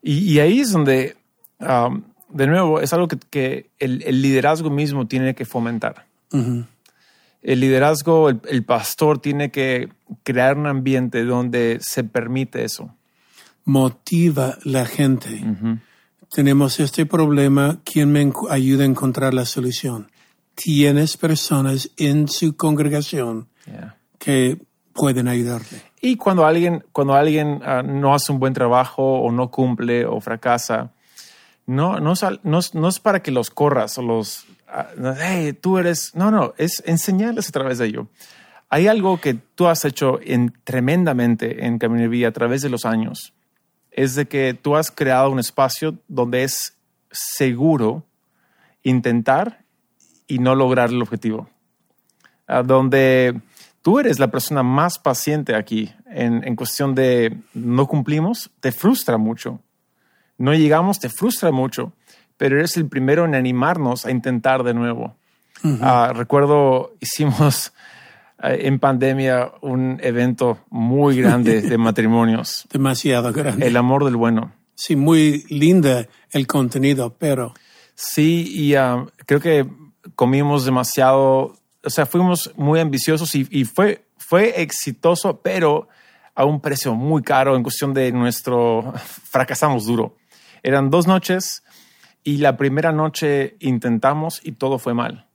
Y, 0.00 0.18
y 0.18 0.38
ahí 0.38 0.60
es 0.60 0.70
donde, 0.70 1.16
um, 1.58 2.04
de 2.28 2.46
nuevo, 2.46 2.80
es 2.80 2.92
algo 2.92 3.08
que, 3.08 3.18
que 3.28 3.70
el, 3.80 4.04
el, 4.04 4.22
liderazgo 4.22 4.70
mismo 4.70 5.08
tiene 5.08 5.34
que 5.34 5.44
fomentar. 5.44 6.06
Uh 6.30 6.38
-huh. 6.38 6.66
El 7.42 7.58
liderazgo, 7.58 8.28
el, 8.28 8.40
el, 8.48 8.62
pastor 8.62 9.18
tiene 9.18 9.50
que 9.50 9.88
crear 10.22 10.56
un 10.56 10.68
ambiente 10.68 11.24
donde 11.24 11.78
se 11.80 12.04
permite 12.04 12.62
eso. 12.62 12.94
Motiva 13.64 14.58
la 14.62 14.86
gente. 14.86 15.28
Uh 15.28 15.56
-huh. 15.56 15.80
Tenemos 16.32 16.78
este 16.78 17.04
problema, 17.04 17.80
¿quién 17.82 18.12
me 18.12 18.32
ayuda 18.48 18.84
a 18.84 18.86
encontrar 18.86 19.34
la 19.34 19.44
solución? 19.44 20.06
Tienes 20.62 21.16
personas 21.16 21.90
en 21.96 22.28
su 22.28 22.54
congregación 22.54 23.48
yeah. 23.64 23.96
que 24.18 24.58
pueden 24.92 25.26
ayudarte. 25.26 25.80
Y 26.02 26.16
cuando 26.16 26.44
alguien, 26.44 26.84
cuando 26.92 27.14
alguien 27.14 27.62
uh, 27.62 27.82
no 27.82 28.14
hace 28.14 28.30
un 28.30 28.38
buen 28.38 28.52
trabajo 28.52 29.02
o 29.02 29.32
no 29.32 29.50
cumple 29.50 30.04
o 30.04 30.20
fracasa, 30.20 30.92
no, 31.64 31.98
no, 31.98 32.12
no, 32.42 32.58
no 32.74 32.88
es 32.88 33.00
para 33.00 33.22
que 33.22 33.30
los 33.30 33.48
corras 33.48 33.96
o 33.96 34.02
los, 34.02 34.44
uh, 34.68 35.14
hey, 35.18 35.54
tú 35.54 35.78
eres, 35.78 36.14
no, 36.14 36.30
no, 36.30 36.52
es 36.58 36.82
enseñarles 36.84 37.48
a 37.48 37.52
través 37.52 37.78
de 37.78 37.86
ello. 37.86 38.08
Hay 38.68 38.86
algo 38.86 39.18
que 39.18 39.32
tú 39.32 39.66
has 39.66 39.86
hecho 39.86 40.20
en, 40.22 40.52
tremendamente 40.64 41.64
en 41.64 41.78
Camino 41.78 42.06
Vida 42.10 42.28
a 42.28 42.32
través 42.32 42.60
de 42.60 42.68
los 42.68 42.84
años, 42.84 43.32
es 43.90 44.14
de 44.14 44.28
que 44.28 44.52
tú 44.52 44.76
has 44.76 44.90
creado 44.90 45.30
un 45.30 45.38
espacio 45.38 45.96
donde 46.06 46.44
es 46.44 46.76
seguro 47.10 48.04
intentar 48.82 49.59
y 50.30 50.38
no 50.38 50.54
lograr 50.54 50.90
el 50.90 51.02
objetivo. 51.02 51.48
Uh, 52.48 52.62
donde 52.62 53.40
tú 53.82 53.98
eres 53.98 54.18
la 54.18 54.30
persona 54.30 54.62
más 54.62 54.98
paciente 54.98 55.54
aquí 55.54 55.92
en, 56.06 56.46
en 56.46 56.56
cuestión 56.56 56.94
de 56.94 57.36
no 57.52 57.86
cumplimos, 57.86 58.50
te 58.60 58.72
frustra 58.72 59.18
mucho. 59.18 59.60
No 60.38 60.54
llegamos, 60.54 61.00
te 61.00 61.08
frustra 61.08 61.50
mucho, 61.50 61.92
pero 62.36 62.58
eres 62.58 62.76
el 62.76 62.88
primero 62.88 63.24
en 63.24 63.34
animarnos 63.34 64.06
a 64.06 64.10
intentar 64.10 64.62
de 64.62 64.72
nuevo. 64.72 65.16
Ah, 65.82 66.12
recuerdo, 66.14 66.94
hicimos 67.00 67.74
eh, 68.42 68.60
en 68.62 68.78
pandemia 68.78 69.52
un 69.60 69.98
evento 70.02 70.64
muy 70.70 71.20
grande 71.20 71.60
de 71.60 71.76
matrimonios. 71.78 72.66
Demasiado 72.72 73.30
grande. 73.32 73.66
El 73.66 73.76
amor 73.76 74.06
del 74.06 74.16
bueno. 74.16 74.52
Sí, 74.74 74.96
muy 74.96 75.44
linda 75.50 76.06
el 76.30 76.46
contenido, 76.46 77.14
pero 77.18 77.52
Sí, 78.02 78.50
y 78.50 78.74
ah, 78.76 79.04
creo 79.26 79.40
que 79.40 79.66
comimos 80.20 80.66
demasiado, 80.66 81.56
o 81.82 81.88
sea, 81.88 82.04
fuimos 82.04 82.52
muy 82.54 82.78
ambiciosos 82.78 83.34
y, 83.34 83.48
y 83.50 83.64
fue, 83.64 84.04
fue 84.18 84.60
exitoso, 84.60 85.40
pero 85.40 85.88
a 86.34 86.44
un 86.44 86.60
precio 86.60 86.94
muy 86.94 87.22
caro 87.22 87.56
en 87.56 87.62
cuestión 87.62 87.94
de 87.94 88.12
nuestro, 88.12 88.92
fracasamos 89.30 89.86
duro. 89.86 90.18
Eran 90.62 90.90
dos 90.90 91.06
noches 91.06 91.62
y 92.22 92.36
la 92.36 92.58
primera 92.58 92.92
noche 92.92 93.56
intentamos 93.60 94.42
y 94.44 94.52
todo 94.52 94.78
fue 94.78 94.92
mal. 94.92 95.26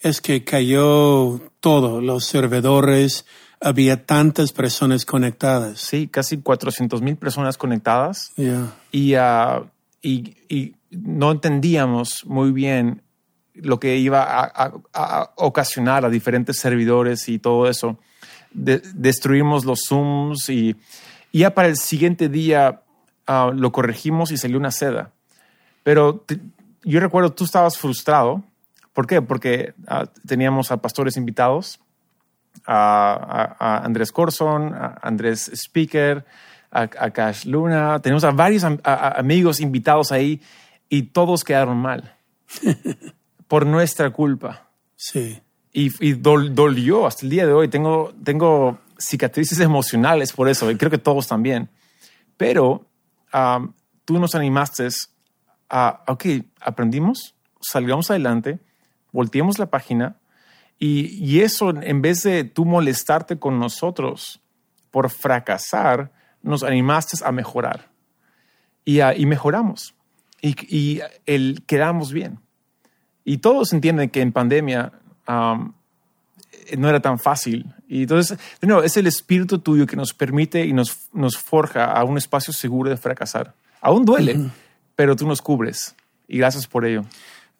es 0.00 0.20
que 0.20 0.44
cayó 0.44 1.40
todo, 1.60 2.02
los 2.02 2.26
servidores, 2.26 3.24
había 3.62 4.04
tantas 4.04 4.52
personas 4.52 5.06
conectadas. 5.06 5.80
Sí, 5.80 6.06
casi 6.06 6.36
400 6.36 7.00
mil 7.00 7.16
personas 7.16 7.56
conectadas 7.56 8.30
Yeah. 8.36 8.74
y, 8.90 9.14
ah, 9.14 9.62
y, 10.02 10.36
y 10.50 10.74
no 10.90 11.32
entendíamos 11.32 12.26
muy 12.26 12.52
bien 12.52 13.00
lo 13.54 13.78
que 13.78 13.96
iba 13.96 14.24
a, 14.24 15.32
ocasionar 15.36 16.04
a 16.04 16.10
diferentes 16.10 16.58
servidores 16.58 17.28
y 17.28 17.38
todo 17.38 17.68
eso. 17.68 17.98
De- 18.52 18.82
destruimos 18.94 19.64
los 19.64 19.84
Zooms 19.86 20.48
y, 20.48 20.76
ya 21.32 21.54
para 21.54 21.68
el 21.68 21.76
siguiente 21.76 22.28
día 22.28 22.82
ah, 23.26 23.52
lo 23.54 23.72
corregimos 23.72 24.30
y 24.30 24.36
salió 24.36 24.58
una 24.58 24.70
seda. 24.70 25.10
Pero 25.82 26.24
yo 26.84 27.00
recuerdo, 27.00 27.32
tú 27.32 27.44
estabas 27.44 27.78
frustrado. 27.78 28.42
¿Por 28.92 29.06
qué? 29.06 29.22
Porque 29.22 29.74
ah, 29.86 30.06
teníamos 30.26 30.70
a 30.70 30.78
pastores 30.78 31.16
invitados, 31.16 31.80
a, 32.66 33.82
Andrés 33.84 34.12
Corson, 34.12 34.74
a 34.74 34.98
Andrés 35.02 35.50
Speaker, 35.54 36.24
a, 36.70 36.82
a 36.82 37.10
Cash 37.10 37.46
Luna. 37.46 38.00
Tenemos 38.00 38.24
a 38.24 38.30
varios 38.30 38.64
amigos 38.84 39.60
invitados 39.60 40.12
ahí 40.12 40.40
y 40.88 41.04
todos 41.04 41.44
quedaron 41.44 41.78
mal 41.78 42.14
por 43.52 43.66
nuestra 43.66 44.08
culpa. 44.08 44.70
Sí. 44.96 45.38
Y, 45.74 45.88
y 46.02 46.14
dol- 46.14 46.54
dolió 46.54 47.06
hasta 47.06 47.26
el 47.26 47.28
día 47.28 47.44
de 47.46 47.52
hoy. 47.52 47.68
Tengo, 47.68 48.14
tengo 48.24 48.78
cicatrices 48.98 49.60
emocionales 49.60 50.32
por 50.32 50.48
eso, 50.48 50.70
y 50.70 50.76
creo 50.78 50.90
que 50.90 50.96
todos 50.96 51.26
también. 51.28 51.68
Pero 52.38 52.86
am, 53.30 53.74
tú 54.06 54.18
nos 54.18 54.34
animaste 54.34 54.88
a, 55.68 56.02
ok, 56.08 56.24
aprendimos, 56.62 57.34
salgamos 57.60 58.10
adelante, 58.10 58.58
volteemos 59.12 59.58
la 59.58 59.66
página, 59.66 60.16
y, 60.78 61.08
y 61.22 61.42
eso, 61.42 61.68
en 61.78 62.00
vez 62.00 62.22
de 62.22 62.44
tú 62.44 62.64
molestarte 62.64 63.38
con 63.38 63.58
nosotros 63.58 64.40
por 64.90 65.10
fracasar, 65.10 66.10
nos 66.42 66.62
animaste 66.62 67.18
a 67.22 67.32
mejorar. 67.32 67.90
Y, 68.86 69.00
a- 69.00 69.14
y 69.14 69.26
mejoramos. 69.26 69.94
Y, 70.40 70.56
y 70.74 71.02
el, 71.26 71.64
quedamos 71.66 72.12
bien. 72.14 72.38
Y 73.24 73.38
todos 73.38 73.72
entienden 73.72 74.10
que 74.10 74.20
en 74.20 74.32
pandemia 74.32 74.92
um, 75.28 75.72
no 76.76 76.88
era 76.88 77.00
tan 77.00 77.18
fácil. 77.18 77.66
Y 77.88 78.02
entonces, 78.02 78.38
de 78.60 78.66
nuevo, 78.66 78.82
es 78.82 78.96
el 78.96 79.06
espíritu 79.06 79.58
tuyo 79.58 79.86
que 79.86 79.96
nos 79.96 80.12
permite 80.12 80.64
y 80.64 80.72
nos, 80.72 81.08
nos 81.12 81.36
forja 81.36 81.84
a 81.84 82.04
un 82.04 82.18
espacio 82.18 82.52
seguro 82.52 82.90
de 82.90 82.96
fracasar. 82.96 83.54
Aún 83.80 84.04
duele, 84.04 84.50
pero 84.96 85.16
tú 85.16 85.26
nos 85.26 85.42
cubres. 85.42 85.94
Y 86.28 86.38
gracias 86.38 86.66
por 86.66 86.84
ello. 86.84 87.04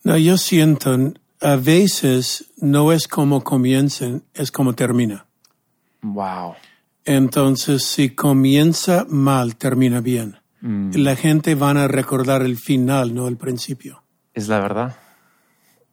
No, 0.05 0.17
yo 0.17 0.37
siento, 0.37 1.13
a 1.41 1.57
veces 1.57 2.51
no 2.57 2.93
es 2.93 3.09
como 3.09 3.45
comienzan, 3.45 4.23
es 4.35 4.51
como 4.51 4.75
termina. 4.75 5.27
Wow. 6.03 6.55
Entonces, 7.05 7.85
si 7.85 8.11
comienza 8.11 9.07
mal, 9.09 9.57
termina 9.57 10.01
bien. 10.01 10.39
La 10.61 11.17
gente 11.17 11.57
van 11.57 11.77
a 11.77 11.89
recordar 11.89 12.43
el 12.43 12.57
final, 12.57 13.17
no 13.17 13.27
el 13.27 13.37
principio. 13.37 14.05
Es 14.33 14.47
la 14.47 14.61
verdad. 14.61 14.97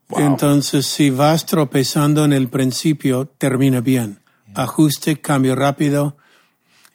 Wow. 0.09 0.21
Entonces, 0.21 0.87
si 0.87 1.09
vas 1.11 1.45
tropezando 1.45 2.25
en 2.25 2.33
el 2.33 2.49
principio, 2.49 3.25
termina 3.27 3.79
bien. 3.81 4.19
Ajuste, 4.55 5.21
cambio 5.21 5.55
rápido. 5.55 6.17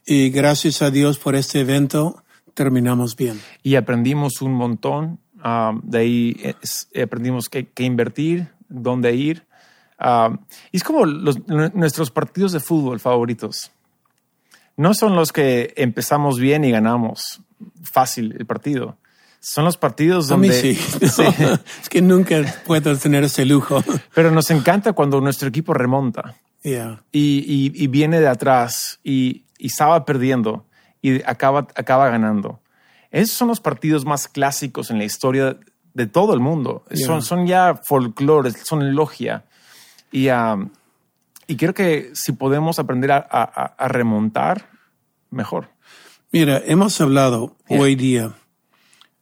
Y 0.06 0.30
gracias 0.30 0.82
a 0.82 0.90
Dios 0.90 1.18
por 1.18 1.34
este 1.36 1.60
evento, 1.60 2.22
terminamos 2.54 3.16
bien. 3.16 3.40
y 3.62 3.76
aprendimos 3.76 4.42
un 4.42 4.52
montón. 4.52 5.18
Um, 5.44 5.80
de 5.84 5.98
ahí 5.98 6.54
es- 6.62 6.88
aprendimos 7.02 7.48
qué, 7.48 7.68
invertir, 7.84 8.48
dónde 8.68 9.14
ir. 9.14 9.46
Um, 10.00 10.38
y 10.72 10.76
es 10.78 10.84
como 10.84 11.04
los- 11.06 11.38
nuestros 11.48 12.10
partidos 12.10 12.52
de 12.52 12.60
fútbol 12.60 12.98
favoritos. 13.00 13.70
No 14.76 14.92
son 14.94 15.14
los 15.14 15.32
que 15.32 15.72
empezamos 15.76 16.38
bien 16.40 16.64
y 16.64 16.70
ganamos 16.70 17.40
fácil 17.82 18.34
el 18.38 18.44
partido. 18.46 18.96
Son 19.46 19.64
los 19.64 19.76
partidos 19.76 20.30
A 20.30 20.36
mí 20.38 20.48
donde... 20.48 20.74
sí. 20.74 20.74
Sí. 21.08 21.22
es 21.82 21.88
que 21.90 22.00
nunca 22.00 22.42
puedo 22.66 22.96
tener 22.96 23.24
ese 23.24 23.44
lujo. 23.44 23.82
Pero 24.14 24.30
nos 24.30 24.50
encanta 24.50 24.94
cuando 24.94 25.20
nuestro 25.20 25.48
equipo 25.48 25.74
remonta 25.74 26.34
Yeah. 26.62 27.02
y, 27.12 27.44
y- 27.46 27.84
y 27.84 27.86
viene 27.88 28.20
de 28.20 28.26
atrás 28.28 28.98
y, 29.04 29.44
y 29.58 29.66
estaba 29.66 30.06
perdiendo 30.06 30.64
y 31.02 31.22
acaba, 31.24 31.66
acaba 31.74 32.08
ganando. 32.08 32.60
Esos 33.10 33.36
son 33.36 33.48
los 33.48 33.60
partidos 33.60 34.06
más 34.06 34.28
clásicos 34.28 34.90
en 34.90 34.96
la 34.96 35.04
historia 35.04 35.58
de 35.92 36.06
todo 36.06 36.32
el 36.32 36.40
mundo. 36.40 36.82
Yeah. 36.90 37.06
Son, 37.06 37.20
son 37.22 37.46
ya 37.46 37.78
folclore, 37.86 38.50
son 38.52 38.94
logia. 38.94 39.44
Y, 40.10 40.30
um, 40.30 40.70
y 41.46 41.56
creo 41.56 41.74
que 41.74 42.10
si 42.14 42.32
podemos 42.32 42.78
aprender 42.78 43.12
a, 43.12 43.18
a- 43.30 43.74
a 43.76 43.88
remontar, 43.88 44.70
mejor. 45.30 45.68
Mira, 46.32 46.62
hemos 46.64 46.98
hablado 47.02 47.56
Yeah. 47.68 47.80
hoy 47.80 47.94
día, 47.94 48.32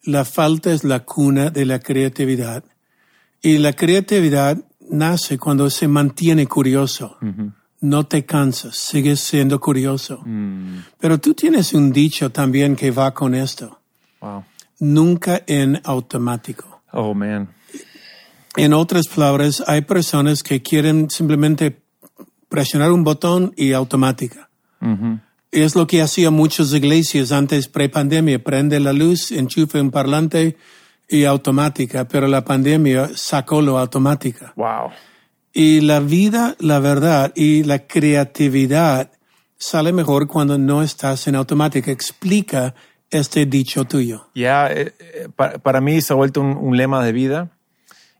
la 0.03 0.25
falta 0.25 0.73
es 0.73 0.85
la 0.85 1.01
cuna 1.01 1.51
de 1.51 1.65
la 1.65 1.79
creatividad 1.79 2.65
y 3.41 3.59
la 3.59 3.73
creatividad 3.73 4.59
nace 4.91 5.39
cuando 5.39 5.71
se 5.71 5.89
mantiene 5.89 6.47
curioso. 6.47 7.17
No 7.81 8.07
te 8.07 8.25
cansas, 8.25 8.77
sigues 8.77 9.21
siendo 9.21 9.61
curioso. 9.61 10.25
Pero 10.99 11.19
tú 11.19 11.35
tienes 11.35 11.73
un 11.73 11.93
dicho 11.93 12.31
también 12.31 12.77
que 12.77 12.91
va 12.91 13.13
con 13.13 13.35
esto. 13.35 13.81
Wow. 14.21 14.45
Nunca 14.79 15.43
en 15.47 15.81
automático. 15.85 16.83
Oh, 16.93 17.15
man. 17.15 17.49
En 18.57 18.75
otras 18.75 19.09
palabras, 19.09 19.65
hay 19.67 19.81
personas 19.83 20.43
que 20.43 20.63
quieren 20.63 21.09
simplemente 21.11 21.83
presionar 22.49 22.93
un 22.93 23.03
botón 23.03 23.53
y 23.57 23.73
automática. 23.73 24.51
Es 25.53 25.77
lo 25.77 25.87
que 25.87 26.01
hacían 26.01 26.33
muchas 26.33 26.73
iglesias 26.73 27.31
antes 27.31 27.69
pre-pandemia. 27.69 28.43
Prende 28.43 28.81
la 28.81 28.95
luz, 28.95 29.31
enchufe 29.33 29.81
un 29.81 29.91
parlante 29.91 30.57
y 31.09 31.25
automática, 31.27 32.09
pero 32.09 32.27
la 32.27 32.43
pandemia 32.43 33.11
sacó 33.15 33.61
lo 33.61 33.79
automática. 33.79 34.55
Wow. 34.57 34.91
Y 35.53 35.83
la 35.83 36.01
vida, 36.01 36.57
la 36.59 36.79
verdad 36.79 37.33
y 37.37 37.65
la 37.65 37.87
creatividad 37.87 39.11
sale 39.59 39.93
mejor 39.93 40.27
cuando 40.27 40.57
no 40.57 40.83
estás 40.83 41.29
en 41.29 41.35
automática. 41.37 41.91
Explica 41.91 42.75
este 43.11 43.45
dicho 43.45 43.85
tuyo. 43.85 44.29
Ya, 44.35 44.69
eh, 44.73 44.95
eh, 44.99 45.29
pa- 45.37 45.59
para, 45.59 45.83
mí 45.83 46.01
se 46.01 46.15
ha 46.15 46.17
vuelto 46.17 46.41
un, 46.41 46.57
un 46.57 46.79
lema 46.79 47.05
de 47.05 47.13
vida 47.13 47.51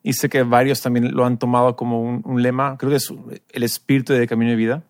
y 0.03 0.13
sé 0.13 0.29
que 0.29 0.43
varios 0.43 0.83
también 0.83 1.15
lo 1.15 1.25
han 1.25 1.39
tomado 1.39 1.77
como 1.77 1.99
un, 2.03 2.21
un 2.27 2.43
lema, 2.43 2.77
creo 2.77 2.91
que 2.91 2.97
es 2.97 3.09
el 3.53 3.63
espíritu 3.63 4.13
de 4.13 4.27
camino 4.29 4.51
de 4.51 4.57
vida. 4.57 4.83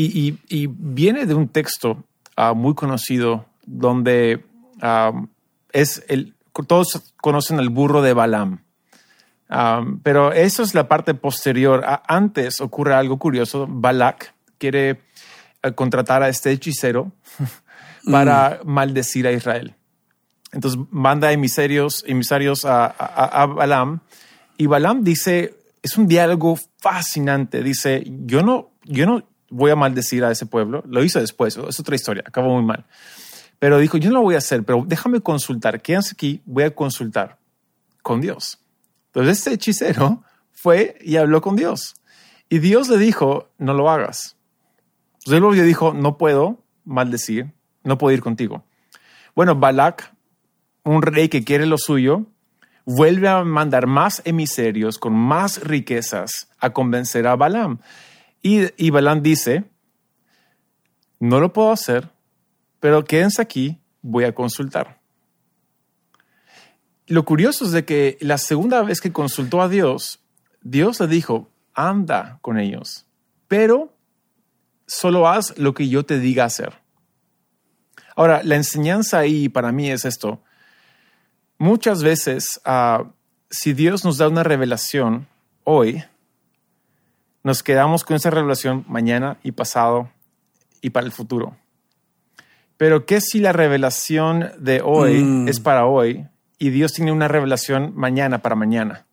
Y, 0.00 0.38
y- 0.48 0.62
y 0.62 0.66
viene 0.68 1.26
de 1.26 1.34
un 1.34 1.48
texto 1.48 2.04
ah, 2.36 2.54
muy 2.54 2.74
conocido 2.74 3.44
donde 3.66 4.44
ah, 4.80 5.12
es 5.72 6.02
el, 6.08 6.34
todos 6.66 7.12
conocen 7.20 7.58
al 7.58 7.68
burro 7.68 8.00
de 8.02 8.12
Balaam. 8.14 8.62
Ah, 9.48 9.84
pero 10.02 10.32
eso 10.32 10.62
es 10.62 10.74
la 10.74 10.88
parte 10.88 11.14
posterior. 11.14 11.84
Antes 12.06 12.60
ocurre 12.60 12.94
algo 12.94 13.18
curioso. 13.18 13.66
Balak 13.68 14.32
quiere 14.58 15.00
eh, 15.62 15.72
contratar 15.74 16.22
a 16.22 16.28
este 16.28 16.50
hechicero 16.52 17.12
para 18.10 18.60
maldecir 18.64 19.26
a 19.26 19.32
Israel. 19.32 19.74
Entonces 20.52 20.80
manda 20.90 21.32
emisarios, 21.32 22.04
emisarios 22.06 22.64
a, 22.64 22.86
a, 22.86 23.42
a 23.42 23.46
Balaam 23.46 24.00
y 24.56 24.66
Balaam 24.66 25.04
dice, 25.04 25.54
es 25.82 25.96
un 25.96 26.06
diálogo 26.06 26.58
fascinante, 26.78 27.62
dice, 27.62 28.02
yo 28.26 28.42
no, 28.42 28.70
yo 28.84 29.06
no 29.06 29.22
voy 29.50 29.70
a 29.70 29.76
maldecir 29.76 30.24
a 30.24 30.30
ese 30.30 30.46
pueblo, 30.46 30.82
lo 30.86 31.04
hizo 31.04 31.20
después, 31.20 31.56
es 31.56 31.80
otra 31.80 31.94
historia, 31.94 32.24
acabó 32.26 32.54
muy 32.54 32.64
mal. 32.64 32.86
Pero 33.58 33.78
dijo, 33.78 33.98
yo 33.98 34.10
no 34.10 34.16
lo 34.16 34.22
voy 34.22 34.36
a 34.36 34.38
hacer, 34.38 34.64
pero 34.64 34.84
déjame 34.86 35.20
consultar, 35.20 35.82
quédense 35.82 36.12
aquí, 36.14 36.40
voy 36.46 36.64
a 36.64 36.74
consultar 36.74 37.38
con 38.02 38.20
Dios. 38.20 38.58
Entonces 39.06 39.38
este 39.38 39.52
hechicero 39.52 40.22
fue 40.52 40.96
y 41.02 41.16
habló 41.16 41.42
con 41.42 41.56
Dios. 41.56 41.94
Y 42.48 42.58
Dios 42.58 42.88
le 42.88 42.96
dijo, 42.96 43.50
no 43.58 43.74
lo 43.74 43.90
hagas. 43.90 44.36
Entonces 45.24 45.42
él 45.42 45.56
le 45.56 45.62
dijo, 45.64 45.92
no 45.92 46.16
puedo 46.16 46.62
maldecir, 46.84 47.52
no 47.84 47.98
puedo 47.98 48.14
ir 48.14 48.22
contigo. 48.22 48.64
Bueno, 49.34 49.54
Balak, 49.56 50.14
un 50.84 51.02
rey 51.02 51.28
que 51.28 51.44
quiere 51.44 51.66
lo 51.66 51.76
suyo, 51.76 52.26
vuelve 52.84 53.28
a 53.28 53.44
mandar 53.44 53.86
más 53.86 54.22
emisarios 54.24 54.98
con 54.98 55.12
más 55.12 55.62
riquezas 55.62 56.48
a 56.58 56.70
convencer 56.70 57.26
a 57.26 57.36
Balaam. 57.36 57.78
Y, 58.42 58.68
y 58.82 58.90
Balaam 58.90 59.22
dice, 59.22 59.64
no 61.18 61.40
lo 61.40 61.52
puedo 61.52 61.70
hacer, 61.70 62.10
pero 62.80 63.04
quédense 63.04 63.42
aquí, 63.42 63.78
voy 64.02 64.24
a 64.24 64.34
consultar. 64.34 65.00
Lo 67.06 67.24
curioso 67.24 67.64
es 67.64 67.72
de 67.72 67.84
que 67.84 68.16
la 68.20 68.38
segunda 68.38 68.82
vez 68.82 69.00
que 69.00 69.12
consultó 69.12 69.60
a 69.60 69.68
Dios, 69.68 70.20
Dios 70.62 71.00
le 71.00 71.08
dijo, 71.08 71.50
anda 71.74 72.38
con 72.40 72.58
ellos, 72.58 73.06
pero 73.48 73.92
solo 74.86 75.28
haz 75.28 75.58
lo 75.58 75.74
que 75.74 75.88
yo 75.88 76.04
te 76.04 76.18
diga 76.18 76.44
hacer. 76.44 76.74
Ahora, 78.16 78.42
la 78.44 78.56
enseñanza 78.56 79.18
ahí 79.18 79.48
para 79.48 79.72
mí 79.72 79.90
es 79.90 80.04
esto. 80.04 80.42
Muchas 81.58 82.02
veces, 82.02 82.60
ah, 82.64 83.10
si 83.50 83.72
Dios 83.72 84.04
nos 84.04 84.18
da 84.18 84.28
una 84.28 84.42
revelación 84.42 85.28
hoy, 85.64 86.04
nos 87.42 87.62
quedamos 87.62 88.04
con 88.04 88.16
esa 88.16 88.30
revelación 88.30 88.84
mañana 88.88 89.38
y 89.42 89.52
pasado 89.52 90.10
y 90.82 90.90
para 90.90 91.06
el 91.06 91.12
futuro. 91.12 91.56
Pero 92.76 93.04
¿qué 93.06 93.20
si 93.20 93.40
la 93.40 93.52
revelación 93.52 94.50
de 94.58 94.80
hoy 94.82 95.22
Mm. 95.22 95.48
es 95.48 95.60
para 95.60 95.86
hoy 95.86 96.26
y 96.58 96.70
Dios 96.70 96.92
tiene 96.92 97.12
una 97.12 97.28
revelación 97.28 97.92
mañana 97.94 98.40
para 98.42 98.54
mañana? 98.56 99.06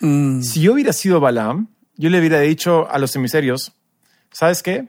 Mm, 0.00 0.40
Si 0.42 0.60
yo 0.62 0.72
hubiera 0.74 0.92
sido 0.92 1.20
Balaam, 1.20 1.68
yo 1.96 2.10
le 2.10 2.18
hubiera 2.18 2.40
dicho 2.40 2.88
a 2.90 2.98
los 2.98 3.14
emisarios, 3.16 3.72
¿sabes 4.32 4.62
qué? 4.62 4.88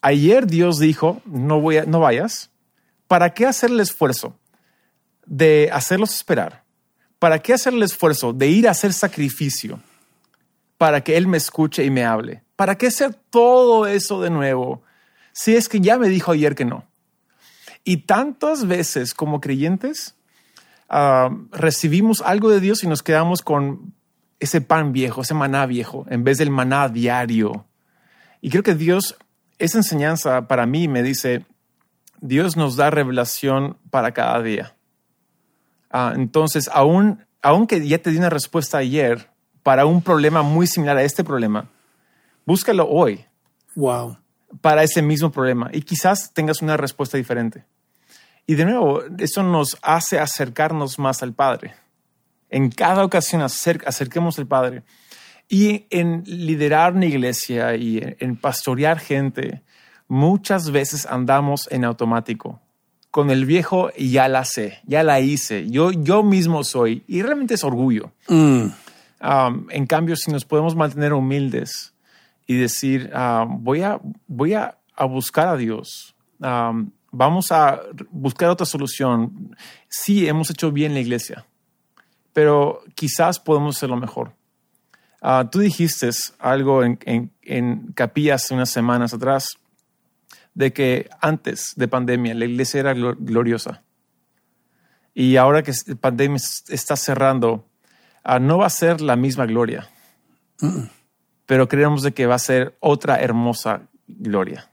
Ayer 0.00 0.46
Dios 0.46 0.78
dijo, 0.78 1.22
no, 1.26 1.60
voy 1.60 1.78
a- 1.78 1.84
no 1.84 2.00
vayas. 2.00 2.50
¿Para 3.06 3.32
qué 3.34 3.46
hacer 3.46 3.70
el 3.70 3.78
esfuerzo 3.80 4.36
de 5.26 5.68
hacerlos 5.72 6.14
esperar? 6.14 6.64
¿Para 7.18 7.38
qué 7.38 7.52
hacer 7.54 7.72
el 7.74 7.82
esfuerzo 7.84 8.32
de 8.32 8.48
ir 8.48 8.66
a 8.66 8.72
hacer 8.72 8.92
sacrificio 8.92 9.80
para 10.82 11.04
que 11.04 11.16
Él 11.16 11.28
me 11.28 11.36
escuche 11.36 11.84
y 11.84 11.90
me 11.90 12.04
hable? 12.04 12.42
¿Para 12.56 12.76
qué 12.76 12.88
hacer 12.88 13.14
todo 13.30 13.86
eso 13.86 14.20
de 14.20 14.30
nuevo 14.30 14.82
si 15.32 15.54
es 15.54 15.68
que 15.68 15.78
ya 15.78 15.96
me 15.96 16.08
dijo 16.08 16.32
ayer 16.32 16.56
que 16.56 16.64
no? 16.64 16.88
Y 17.84 17.98
tantas 17.98 18.66
veces 18.66 19.14
como 19.14 19.40
creyentes 19.40 20.16
ah, 20.88 21.30
recibimos 21.52 22.20
algo 22.20 22.50
de 22.50 22.58
Dios 22.58 22.82
y 22.82 22.88
nos 22.88 23.04
quedamos 23.04 23.42
con 23.42 23.94
ese 24.40 24.60
pan 24.60 24.92
viejo, 24.92 25.22
ese 25.22 25.34
maná 25.34 25.66
viejo, 25.66 26.04
en 26.10 26.24
vez 26.24 26.38
del 26.38 26.50
maná 26.50 26.88
diario. 26.88 27.64
Y 28.40 28.50
creo 28.50 28.64
que 28.64 28.74
Dios, 28.74 29.16
esa 29.60 29.78
enseñanza 29.78 30.48
para 30.48 30.66
mí 30.66 30.88
me 30.88 31.04
dice, 31.04 31.46
Dios 32.20 32.56
nos 32.56 32.74
da 32.74 32.90
revelación 32.90 33.76
para 33.88 34.10
cada 34.10 34.42
día. 34.42 34.74
Ah, 35.92 36.12
entonces, 36.16 36.68
aún, 36.72 37.24
aunque 37.40 37.86
ya 37.86 37.98
te 37.98 38.10
di 38.10 38.16
una 38.16 38.30
respuesta 38.30 38.78
ayer 38.78 39.31
para 39.62 39.86
un 39.86 40.02
problema 40.02 40.42
muy 40.42 40.66
similar 40.66 40.96
a 40.96 41.02
este 41.02 41.24
problema, 41.24 41.68
búscalo 42.44 42.88
hoy 42.88 43.24
wow. 43.76 44.16
para 44.60 44.82
ese 44.82 45.02
mismo 45.02 45.30
problema 45.30 45.70
y 45.72 45.82
quizás 45.82 46.32
tengas 46.32 46.62
una 46.62 46.76
respuesta 46.76 47.16
diferente. 47.16 47.64
Y 48.46 48.56
de 48.56 48.64
nuevo, 48.64 49.02
eso 49.18 49.42
nos 49.44 49.78
hace 49.82 50.18
acercarnos 50.18 50.98
más 50.98 51.22
al 51.22 51.32
Padre. 51.32 51.74
En 52.50 52.70
cada 52.70 53.04
ocasión 53.04 53.40
acer- 53.40 53.82
acerquemos 53.86 54.38
al 54.38 54.46
Padre. 54.46 54.82
Y 55.48 55.86
en 55.90 56.24
liderar 56.26 56.94
una 56.94 57.06
iglesia 57.06 57.76
y 57.76 57.98
en, 57.98 58.16
en 58.18 58.36
pastorear 58.36 58.98
gente, 58.98 59.62
muchas 60.08 60.70
veces 60.70 61.06
andamos 61.06 61.68
en 61.70 61.84
automático. 61.84 62.60
Con 63.12 63.30
el 63.30 63.46
viejo 63.46 63.90
ya 63.96 64.26
la 64.28 64.44
sé, 64.44 64.80
ya 64.86 65.02
la 65.02 65.20
hice, 65.20 65.70
yo, 65.70 65.92
yo 65.92 66.22
mismo 66.22 66.64
soy. 66.64 67.04
Y 67.06 67.22
realmente 67.22 67.54
es 67.54 67.62
orgullo. 67.62 68.10
Mm, 68.28 68.66
En 69.70 69.86
cambio, 69.86 70.16
si 70.16 70.32
nos 70.32 70.44
podemos 70.44 70.74
mantener 70.74 71.12
humildes 71.12 71.94
y 72.46 72.56
decir, 72.56 73.10
voy, 73.48 73.82
a, 73.82 74.00
voy 74.26 74.54
a, 74.54 74.76
buscar 75.08 75.46
a 75.48 75.56
Dios, 75.56 76.16
vamos 77.10 77.52
a 77.52 77.80
buscar 78.10 78.50
otra 78.50 78.66
solución. 78.66 79.56
Sí, 79.88 80.26
hemos 80.26 80.50
hecho 80.50 80.72
bien 80.72 80.94
la 80.94 81.00
iglesia, 81.00 81.46
pero 82.32 82.82
quizás 82.96 83.38
podemos 83.38 83.76
hacerlo 83.76 83.96
mejor. 83.96 84.32
Ah, 85.20 85.48
tú 85.48 85.60
dijiste 85.60 86.10
algo 86.40 86.82
en, 86.82 86.98
en, 87.04 87.30
en 87.42 87.92
capilla 87.92 88.34
hace 88.34 88.54
unas 88.54 88.70
semanas 88.70 89.14
atrás 89.14 89.46
de 90.52 90.72
que 90.72 91.08
antes 91.20 91.74
de 91.76 91.86
pandemia 91.86 92.34
la 92.34 92.44
iglesia 92.44 92.80
era 92.80 92.92
glo- 92.92 93.16
gloriosa. 93.16 93.82
Y 95.14 95.36
ahora 95.36 95.62
que 95.62 95.72
la 95.86 95.94
pandemia 95.94 96.40
está 96.68 96.96
cerrando, 96.96 97.68
no 98.40 98.58
va 98.58 98.66
a 98.66 98.70
ser 98.70 99.00
la 99.00 99.16
misma 99.16 99.46
gloria, 99.46 99.88
pero 101.46 101.68
creemos 101.68 102.02
de 102.02 102.12
que 102.12 102.26
va 102.26 102.36
a 102.36 102.38
ser 102.38 102.76
otra 102.80 103.16
hermosa 103.20 103.82
gloria. 104.06 104.68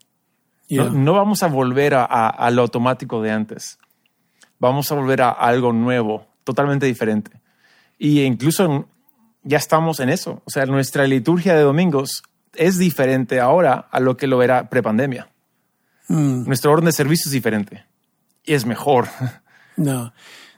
yeah. 0.68 0.86
No, 0.86 0.92
no 0.92 1.14
vamos 1.14 1.42
a 1.44 1.48
volver 1.48 1.94
a, 1.96 2.06
a- 2.06 2.30
a 2.30 2.52
lo 2.52 2.62
automático 2.62 3.22
de 3.22 3.32
antes. 3.32 3.78
Vamos 4.60 4.92
a 4.92 4.96
volver 4.96 5.22
a 5.22 5.30
algo 5.30 5.74
nuevo, 5.74 6.28
totalmente 6.44 6.86
diferente. 6.86 7.32
Y 7.98 8.22
incluso 8.22 8.66
en- 8.66 8.86
ya 9.44 9.58
estamos 9.58 10.00
en 10.00 10.10
eso. 10.10 10.42
O 10.46 10.50
sea, 10.52 10.66
nuestra 10.66 11.08
liturgia 11.08 11.56
de 11.56 11.62
domingos 11.62 12.24
es 12.56 12.78
diferente 12.78 13.40
ahora 13.40 13.88
a 13.92 14.00
lo 14.00 14.16
que 14.18 14.28
lo 14.28 14.44
era 14.44 14.70
prepandemia. 14.70 15.30
Mm, 16.08 16.46
Nuestro 16.46 16.72
orden 16.72 16.86
de 16.86 16.92
servicio 16.92 17.30
es 17.30 17.34
diferente 17.34 17.86
y 18.44 18.54
es 18.54 18.66
mejor. 18.66 19.08
no. 19.78 20.14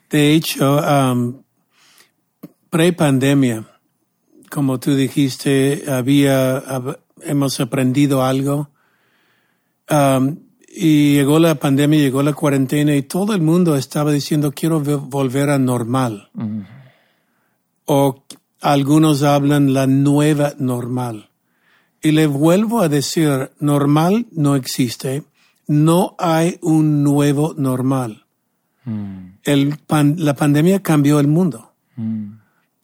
De 0.09 0.33
hecho, 0.33 0.77
um, 0.81 1.41
pre-pandemia, 2.71 3.65
como 4.49 4.79
tú 4.79 4.95
dijiste, 4.95 5.83
había, 5.87 6.57
hab- 6.65 6.97
hemos 7.21 7.59
aprendido 7.59 8.23
algo. 8.23 8.69
Um, 9.89 10.37
y 10.73 11.15
llegó 11.15 11.37
la 11.37 11.55
pandemia, 11.55 11.99
llegó 11.99 12.23
la 12.23 12.33
cuarentena 12.33 12.95
y 12.95 13.01
todo 13.03 13.33
el 13.35 13.41
mundo 13.41 13.75
estaba 13.75 14.11
diciendo 14.13 14.53
quiero 14.53 14.79
ve- 14.81 14.95
volver 14.95 15.49
a 15.49 15.59
normal. 15.59 16.29
O 17.85 18.23
algunos 18.61 19.21
hablan 19.23 19.73
la 19.73 19.85
nueva 19.85 20.53
normal. 20.57 21.29
Y 22.01 22.11
le 22.11 22.25
vuelvo 22.25 22.81
a 22.81 22.87
decir, 22.89 23.51
normal 23.59 24.27
no 24.31 24.55
existe. 24.55 25.23
No 25.67 26.15
hay 26.17 26.57
un 26.61 27.03
nuevo 27.03 27.53
normal. 27.57 28.25
El 29.43 29.77
pan- 29.77 30.15
la 30.17 30.35
pandemia 30.35 30.81
cambió 30.81 31.19
el 31.19 31.27
mundo. 31.27 31.73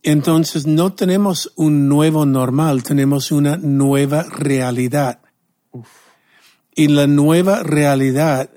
Entonces 0.04 0.66
no 0.66 0.94
tenemos 0.94 1.52
un 1.56 1.90
nuevo 1.90 2.26
normal, 2.26 2.84
tenemos 2.84 3.32
una 3.32 3.58
nueva 3.58 4.24
realidad. 4.24 5.20
Y 6.76 6.88
la 6.88 7.08
nueva 7.08 7.64
realidad 7.64 8.52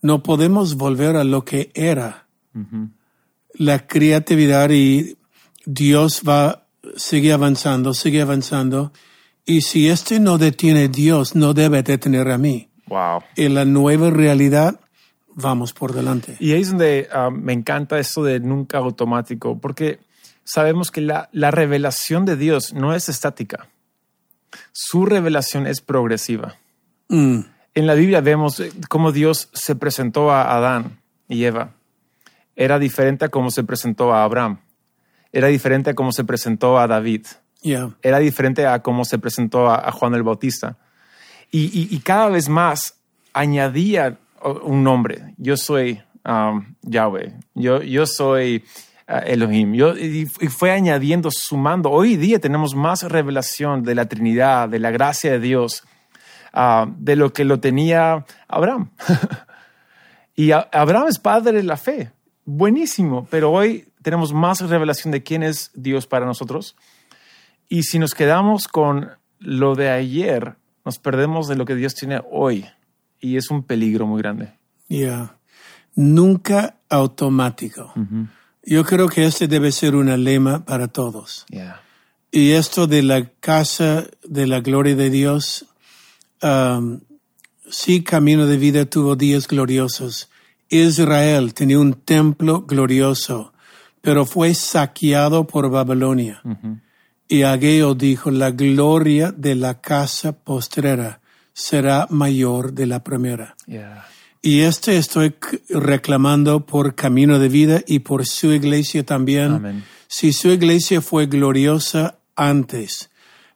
no 0.00 0.22
podemos 0.22 0.76
volver 0.76 1.16
a 1.16 1.24
lo 1.24 1.44
que 1.44 1.70
era. 1.74 2.26
La 3.54 3.86
creatividad 3.86 4.70
y 4.70 5.16
Dios 5.66 6.22
va, 6.28 6.66
sigue 6.96 7.32
avanzando, 7.32 7.94
sigue 7.94 8.22
avanzando. 8.22 8.92
Y 9.44 9.62
si 9.62 9.88
este 9.88 10.20
no 10.20 10.38
detiene 10.38 10.88
Dios, 10.88 11.34
no 11.34 11.52
debe 11.52 11.82
detener 11.82 12.30
a 12.30 12.38
mí. 12.38 12.68
Wow. 12.86 13.22
En 13.36 13.54
la 13.54 13.64
nueva 13.64 14.10
realidad, 14.10 14.80
vamos 15.34 15.72
por 15.72 15.92
delante. 15.92 16.36
Y 16.38 16.52
ahí 16.52 16.62
es 16.62 16.70
donde 16.70 17.08
ah, 17.12 17.30
me 17.30 17.52
encanta 17.52 17.98
esto 17.98 18.22
de 18.22 18.40
nunca 18.40 18.78
automático, 18.78 19.58
porque 19.58 20.00
sabemos 20.44 20.90
que 20.90 21.00
la, 21.00 21.28
la 21.32 21.50
revelación 21.50 22.24
de 22.24 22.36
Dios 22.36 22.72
no 22.74 22.94
es 22.94 23.08
estática. 23.08 23.68
Su 24.72 25.04
revelación 25.06 25.66
es 25.66 25.80
progresiva. 25.80 26.56
Mm, 27.08 27.40
En 27.74 27.86
la 27.86 27.94
Biblia 27.94 28.20
vemos 28.20 28.60
eh, 28.60 28.70
cómo 28.88 29.10
Dios 29.12 29.48
se 29.52 29.74
presentó 29.74 30.30
a 30.30 30.54
Adán 30.54 31.00
y 31.28 31.44
Eva. 31.44 31.72
Era 32.56 32.78
diferente 32.78 33.24
a 33.24 33.28
cómo 33.30 33.50
se 33.50 33.64
presentó 33.64 34.14
a 34.14 34.22
Abraham. 34.22 34.60
Era 35.32 35.48
diferente 35.48 35.90
a 35.90 35.94
cómo 35.94 36.12
se 36.12 36.22
presentó 36.22 36.78
a 36.78 36.86
David. 36.86 37.26
yeah. 37.62 37.90
Era 38.02 38.20
diferente 38.20 38.64
a 38.66 38.80
cómo 38.80 39.04
se 39.04 39.18
presentó 39.18 39.68
a, 39.68 39.88
a 39.88 39.90
Juan 39.90 40.14
el 40.14 40.22
Bautista. 40.22 40.76
Y, 41.50 41.64
y- 41.76 41.88
y 41.90 41.98
cada 42.00 42.28
vez 42.28 42.48
más 42.48 42.94
añadía 43.32 44.18
un 44.62 44.84
nombre. 44.84 45.34
Yo 45.36 45.56
soy 45.56 46.00
um, 46.24 46.74
Yahweh. 46.82 47.32
Yo, 47.54 47.82
yo 47.82 48.06
soy 48.06 48.64
Elohim. 49.06 49.74
Yo, 49.74 49.96
y, 49.96 50.26
fue 50.26 50.70
añadiendo, 50.70 51.30
sumando. 51.30 51.90
Hoy 51.90 52.16
día 52.16 52.38
tenemos 52.38 52.74
más 52.74 53.02
revelación 53.02 53.82
de 53.82 53.94
la 53.94 54.06
Trinidad, 54.06 54.68
de 54.68 54.78
la 54.78 54.90
gracia 54.90 55.32
de 55.32 55.40
Dios, 55.40 55.84
uh, 56.54 56.90
de 56.96 57.16
lo 57.16 57.32
que 57.32 57.44
lo 57.44 57.60
tenía 57.60 58.24
Abraham. 58.48 58.90
y 60.36 60.52
Abraham 60.52 61.08
es 61.08 61.18
padre 61.18 61.58
de 61.58 61.62
la 61.64 61.76
fe. 61.76 62.12
Buenísimo. 62.44 63.26
Pero 63.30 63.52
hoy 63.52 63.88
tenemos 64.02 64.32
más 64.32 64.60
revelación 64.60 65.12
de 65.12 65.22
quién 65.22 65.42
es 65.42 65.70
Dios 65.74 66.06
para 66.06 66.26
nosotros. 66.26 66.76
Y 67.68 67.82
si 67.84 67.98
nos 67.98 68.14
quedamos 68.14 68.68
con 68.68 69.10
lo 69.38 69.74
de 69.74 69.90
ayer, 69.90 70.56
nos 70.84 70.98
perdemos 70.98 71.48
de 71.48 71.56
lo 71.56 71.64
que 71.64 71.74
Dios 71.74 71.94
tiene 71.94 72.20
hoy. 72.30 72.66
Y 73.20 73.36
es 73.36 73.50
un 73.50 73.62
peligro 73.62 74.06
muy 74.06 74.20
grande. 74.20 74.52
Ya. 74.88 75.36
Nunca 75.94 76.76
automático. 76.88 77.92
Yo 78.66 78.84
creo 78.84 79.08
que 79.08 79.24
este 79.24 79.46
debe 79.46 79.72
ser 79.72 79.94
una 79.94 80.16
lema 80.16 80.64
para 80.64 80.88
todos. 80.88 81.44
Yeah. 81.48 81.80
Y 82.30 82.52
esto 82.52 82.86
de 82.86 83.02
la 83.02 83.26
casa 83.40 84.06
de 84.24 84.46
la 84.46 84.60
gloria 84.60 84.96
de 84.96 85.10
Dios, 85.10 85.66
um, 86.42 87.00
sí, 87.70 88.02
Camino 88.02 88.46
de 88.46 88.56
Vida 88.56 88.86
tuvo 88.86 89.16
días 89.16 89.46
gloriosos. 89.46 90.30
Israel 90.68 91.54
tenía 91.54 91.78
un 91.78 91.92
templo 91.92 92.62
glorioso, 92.62 93.52
pero 94.00 94.26
fue 94.26 94.54
saqueado 94.54 95.46
por 95.46 95.70
Babilonia. 95.70 96.42
Y 97.28 97.42
Ageo 97.42 97.94
dijo, 97.94 98.30
la 98.30 98.50
gloria 98.50 99.30
de 99.30 99.54
la 99.54 99.80
casa 99.80 100.32
postrera 100.32 101.20
será 101.52 102.06
mayor 102.10 102.72
de 102.72 102.86
la 102.86 103.04
primera. 103.04 103.56
Yeah. 103.66 104.06
Y 104.46 104.60
este 104.60 104.98
estoy 104.98 105.34
reclamando 105.70 106.66
por 106.66 106.94
Camino 106.94 107.38
de 107.38 107.48
Vida 107.48 107.80
y 107.86 108.00
por 108.00 108.26
su 108.26 108.52
iglesia 108.52 109.02
también. 109.04 109.52
Amén. 109.54 109.84
Si 110.06 110.34
su 110.34 110.48
iglesia 110.50 111.00
fue 111.00 111.24
gloriosa 111.26 112.18
antes, 112.36 113.08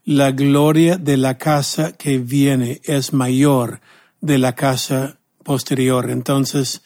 la 0.06 0.30
gloria 0.32 0.96
de 0.96 1.18
la 1.18 1.36
casa 1.36 1.92
que 1.92 2.16
viene 2.18 2.80
es 2.84 3.12
mayor 3.12 3.80
de 4.22 4.38
la 4.38 4.54
casa 4.54 5.18
posterior. 5.44 6.10
Entonces, 6.10 6.80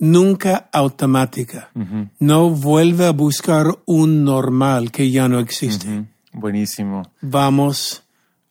nunca 0.00 0.68
automática. 0.72 1.70
No 2.18 2.50
vuelve 2.50 3.06
a 3.06 3.12
buscar 3.12 3.66
un 3.86 4.24
normal 4.24 4.90
que 4.90 5.12
ya 5.12 5.28
no 5.28 5.38
existe. 5.38 5.86
Mm, 5.88 6.06
Buenísimo. 6.32 7.02
Vamos 7.20 8.02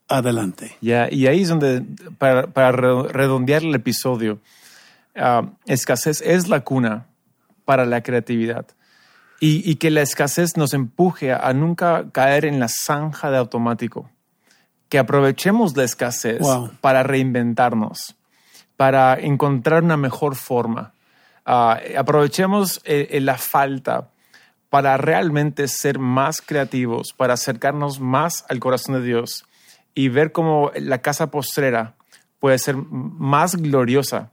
adelante. 0.08 0.76
Ya, 0.80 1.08
y 1.12 1.26
ahí 1.26 1.42
es 1.42 1.48
donde, 1.48 1.82
para, 2.16 2.46
para 2.46 2.72
re- 2.72 3.08
redondear 3.12 3.62
el 3.62 3.74
episodio, 3.74 4.38
ah, 5.16 5.50
escasez 5.66 6.20
es 6.22 6.48
la 6.48 6.60
cuna 6.60 7.06
para 7.64 7.84
la 7.84 8.02
creatividad. 8.02 8.66
Y, 9.40 9.70
y 9.70 9.76
que 9.76 9.90
la 9.90 10.00
escasez 10.02 10.56
nos 10.56 10.72
empuje 10.72 11.32
a, 11.32 11.52
nunca 11.52 12.06
caer 12.12 12.46
en 12.46 12.58
la 12.58 12.68
zanja 12.68 13.30
de 13.30 13.36
automático. 13.36 14.08
Que 14.88 14.98
aprovechemos 14.98 15.76
la 15.76 15.84
escasez 15.84 16.40
Wow. 16.40 16.70
para 16.80 17.02
reinventarnos, 17.02 18.16
para 18.76 19.14
encontrar 19.14 19.82
una 19.82 19.96
mejor 19.96 20.36
forma. 20.36 20.94
Ah, 21.44 21.78
aprovechemos 21.98 22.80
eh, 22.84 23.08
eh, 23.10 23.20
la 23.20 23.36
falta 23.36 24.10
para 24.70 24.96
realmente 24.96 25.68
ser 25.68 25.98
más 25.98 26.40
creativos, 26.40 27.12
para 27.16 27.34
acercarnos 27.34 28.00
más 28.00 28.44
al 28.48 28.58
corazón 28.58 28.94
de 28.96 29.02
Dios 29.02 29.44
y 29.94 30.08
ver 30.08 30.32
cómo 30.32 30.70
la 30.76 30.98
casa 30.98 31.30
postrera 31.30 31.94
puede 32.40 32.58
ser 32.58 32.76
más 32.76 33.56
gloriosa 33.56 34.32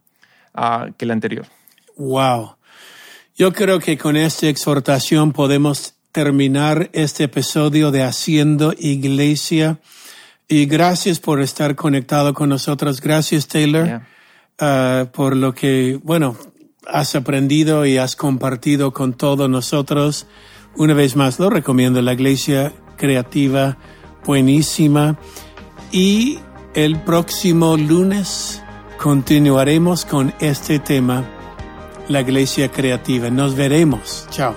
ah, 0.53 0.87
que 0.97 1.05
la 1.05 1.13
anterior. 1.13 1.45
Wow. 1.97 2.55
Yo 3.35 3.53
creo 3.53 3.79
que 3.79 3.97
con 3.97 4.15
esta 4.15 4.47
exhortación 4.47 5.31
podemos 5.31 5.95
terminar 6.11 6.89
este 6.93 7.23
episodio 7.25 7.91
de 7.91 8.03
Haciendo 8.03 8.73
Iglesia. 8.77 9.79
Y 10.47 10.65
gracias 10.65 11.19
por 11.19 11.41
estar 11.41 11.75
conectado 11.75 12.33
con 12.33 12.49
nosotros. 12.49 13.01
Gracias, 13.01 13.47
Taylor, 13.47 13.85
Yeah. 13.85 14.07
ah, 14.59 15.05
por 15.13 15.35
lo 15.35 15.53
que, 15.53 15.99
bueno, 16.03 16.37
has 16.87 17.15
aprendido 17.15 17.85
y 17.85 17.97
has 17.97 18.15
compartido 18.15 18.93
con 18.93 19.13
todos 19.13 19.49
nosotros. 19.49 20.27
Una 20.75 20.93
vez 20.93 21.15
más, 21.15 21.39
lo 21.39 21.49
recomiendo, 21.49 22.01
la 22.01 22.13
Iglesia 22.13 22.73
Creativa, 22.97 23.77
buenísima. 24.25 25.17
Y 25.91 26.39
el 26.75 26.99
próximo 27.01 27.77
lunes 27.77 28.62
continuaremos 29.03 30.05
con 30.05 30.33
este 30.39 30.79
tema 30.79 31.25
la 32.07 32.21
iglesia 32.21 32.71
creativa. 32.71 33.29
Nos 33.29 33.53
veremos. 33.53 34.25
Chao. 34.29 34.55